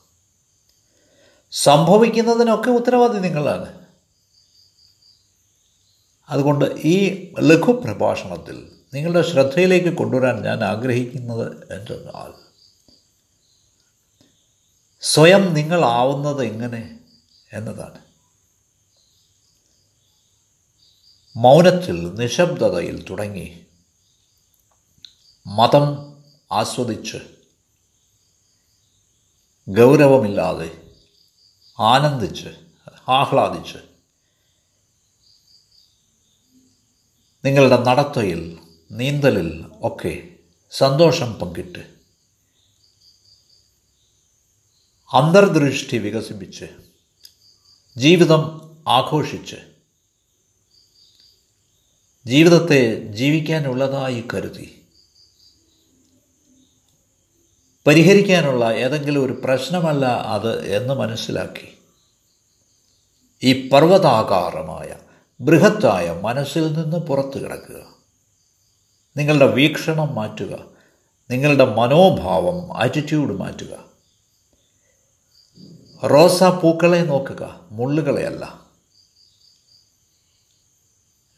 സംഭവിക്കുന്നതിനൊക്കെ 1.52 2.70
ഉത്തരവാദി 2.70 3.18
നിങ്ങളാണ്. 3.18 3.86
അതുകൊണ്ട് 6.28 6.64
ഈ 6.64 7.26
ലഘു 7.40 7.72
പ്രഭാഷണത്തിൽ 7.72 8.72
നിങ്ങളുടെ 8.94 9.30
ശ്രദ്ധയിലേക്ക് 9.30 9.88
കൊണ്ടുവരാൻ 9.88 10.42
ഞാൻ 10.42 10.64
ആഗ്രഹിക്കുന്നത് 10.64 11.72
എന്തെന്നാൽ 11.72 12.47
സ്വയം 15.02 15.54
നിങ്ങളാവുന്നത് 15.54 16.44
എങ്ങനെ 16.44 17.00
എന്നതാണ്. 17.52 18.00
മൗനത്തിൽ 21.36 22.14
നിശബ്ദതയിൽ 22.14 23.04
തുടങ്ങി 23.10 23.66
മതം 25.46 25.86
ആസ്വദിച്ച് 26.52 27.18
ഗൗരവമില്ലാതെ 29.68 30.92
ആനന്ദിച്ച് 31.78 32.50
ആഹ്ലാദിച്ച് 33.08 33.78
നിങ്ങളുടെ 37.44 37.76
നടത്തയിൽ 37.82 38.58
നീന്തലിൽ 38.90 39.64
ഒക്കെ 39.82 40.40
സന്തോഷം 40.70 41.34
പങ്കിട്ട് 41.34 41.97
അന്തർദൃഷ്ടി 45.12 45.98
വികസിപ്പിച്ച് 45.98 46.64
ജീവിതം 47.96 48.70
ആഘോഷിച്ച് 48.88 49.56
ജീവിതത്തെ 52.26 53.06
ജീവിക്കാനുള്ളതായി 53.12 54.24
കരുതി 54.34 54.82
പരിഹരിക്കാനുള്ള 57.86 58.70
ഏതെങ്കിലും 58.70 59.24
ഒരു 59.24 59.40
പ്രശ്നമല്ല 59.44 60.06
അത് 60.06 60.76
എന്ന് 60.76 60.94
മനസ്സിലാക്കി 60.94 61.78
ഈ 63.42 63.68
പർവതാകാരമായ 63.68 64.96
ബൃഹത്തായ 65.40 66.20
മനസ്സിൽ 66.22 66.72
നിന്ന് 66.72 66.96
പുറത്തു 66.96 67.38
കിടക്കുക. 67.38 67.94
നിങ്ങളുടെ 69.16 69.46
വീക്ഷണം 69.46 70.14
മാറ്റുക. 70.14 70.64
നിങ്ങളുടെ 71.30 71.64
മനോഭാവം 71.64 72.82
ആറ്റിറ്റ്യൂഡ് 72.82 73.32
മാറ്റുക. 73.32 73.87
റോസാ 76.04 76.60
പൂക്കളെ 76.62 77.02
നോക്കുക 77.02 77.60
മുള്ളുകളെയല്ല. 77.70 78.66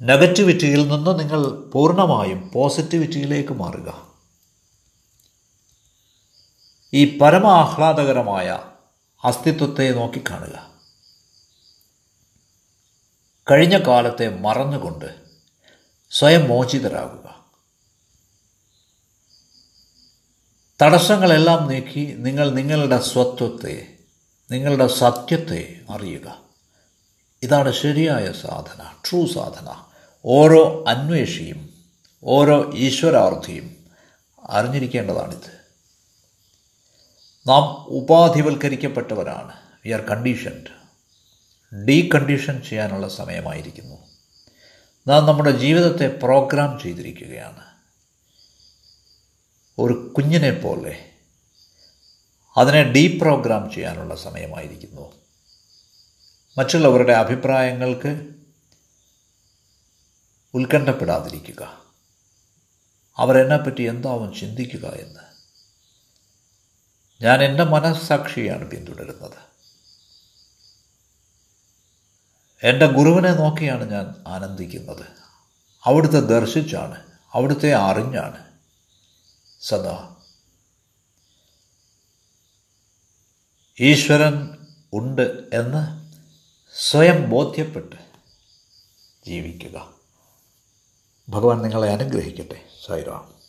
നെഗറ്റിവിറ്റിയിൽ 0.02 0.88
നിന്ന് 0.88 1.18
നിങ്ങൾ 1.18 1.70
പൂർണമായും 1.70 2.50
പോസിറ്റിവിറ്റിയിലേക്ക് 2.54 3.52
മാറുക. 3.52 4.14
ഈ 6.94 7.18
പരമ 7.18 7.46
ആഹ്ലാദകരമായ 7.46 8.62
അസ്തിത്വത്തെ 9.24 9.92
നോക്കിക്കാണുക. 9.92 10.70
കഴിഞ്ഞ 13.50 13.78
കാലത്തെ 13.86 14.36
മറന്നുകൊണ്ട് 14.36 15.14
സ്വയം 16.10 16.48
മോചിതരാകുക. 16.48 17.40
തടസ്സങ്ങളെല്ലാം 20.82 21.68
നീക്കി 21.68 22.14
നിങ്ങൾ 22.18 22.50
നിങ്ങളുടെ 22.50 23.00
സ്വത്വത്തെ 23.00 23.89
നിങ്ങളുടെ 24.50 24.86
സത്യത്തെ 24.86 25.80
അറിയുക. 25.90 26.38
ഇതാണ് 27.42 27.72
ശരിയായ 27.72 28.32
സാധന 28.32 28.92
ട്രൂ 29.10 29.26
സാധന. 29.26 29.84
ഓരോ 30.24 30.84
അന്വേഷിയും 30.88 31.74
ഓരോ 32.24 32.72
ഈശ്വരാർത്ഥിയും 32.74 33.76
അറിഞ്ഞിരിക്കേണ്ടതാണിത്. 34.44 35.60
നാം 37.46 37.86
ഉപാധിവൽക്കരിക്കപ്പെട്ടവരാണ്. 37.86 39.52
വി 39.84 39.90
ആർ 39.90 40.00
കണ്ടീഷൻഡ് 40.00 40.80
ഡീകണ്ടീഷൻ 41.76 42.62
ചെയ്യാനുള്ള 42.62 43.08
സമയമായിരിക്കുന്നു. 43.08 43.96
നാം 45.08 45.26
നമ്മുടെ 45.26 45.50
ജീവിതത്തെ 45.50 46.18
പ്രോഗ്രാം 46.22 46.80
ചെയ്തിരിക്കുകയാണ്. 46.82 47.64
ഒരു 49.78 50.12
കുഞ്ഞിനെ 50.16 50.50
പോലെ 50.50 51.09
അതിനെ 52.56 52.82
ഡീപ്രോഗ്രാം 52.82 53.70
ചെയ്യാനുള്ള 53.70 54.16
സമയമായിരിക്കുന്നു. 54.16 55.12
മറ്റുള്ളവരുടെ 56.58 57.12
അഭിപ്രായങ്ങൾക്ക് 57.12 58.28
ഉത്കണ്ഠപ്പെടാതിരിക്കുക. 60.54 61.84
അവരെന്നെപ്പറ്റി 63.16 63.82
എന്താവും 63.82 64.34
ചിന്തിക്കുക 64.34 64.86
എന്ന്. 64.86 65.20
ഞാൻ 67.22 67.44
എന്റെ 67.44 67.64
മനസ്സാക്ഷിയാണ് 67.64 68.70
പിന്തുടരുന്നത്. 68.70 69.50
എന്റെ 72.62 72.86
ഗുരുവിനെ 72.86 73.30
നോക്കിയാണ് 73.30 73.90
ഞാൻ 73.90 74.24
ആനന്ദിക്കുന്നത്. 74.26 75.06
അവിടുത്തെ 75.84 76.20
ദർശിച്ചാണ് 76.20 77.02
അവിടുത്തെ 77.34 77.74
അറിഞ്ഞാണ്. 77.74 78.50
സദാ 79.60 80.09
ഈശ്വരൻ 83.82 84.48
ഉണ്ട് 84.92 85.44
എന്ന് 85.52 86.10
സ്വയം 86.90 87.30
ബോധ്യപ്പെട്ട് 87.30 87.96
ജീവിക്കുക. 89.26 89.94
ഭഗവാൻ 91.28 91.62
നിങ്ങളെ 91.62 91.88
അനുഗ്രഹിക്കട്ടെ 91.88 92.64
സായിറാം. 92.86 93.39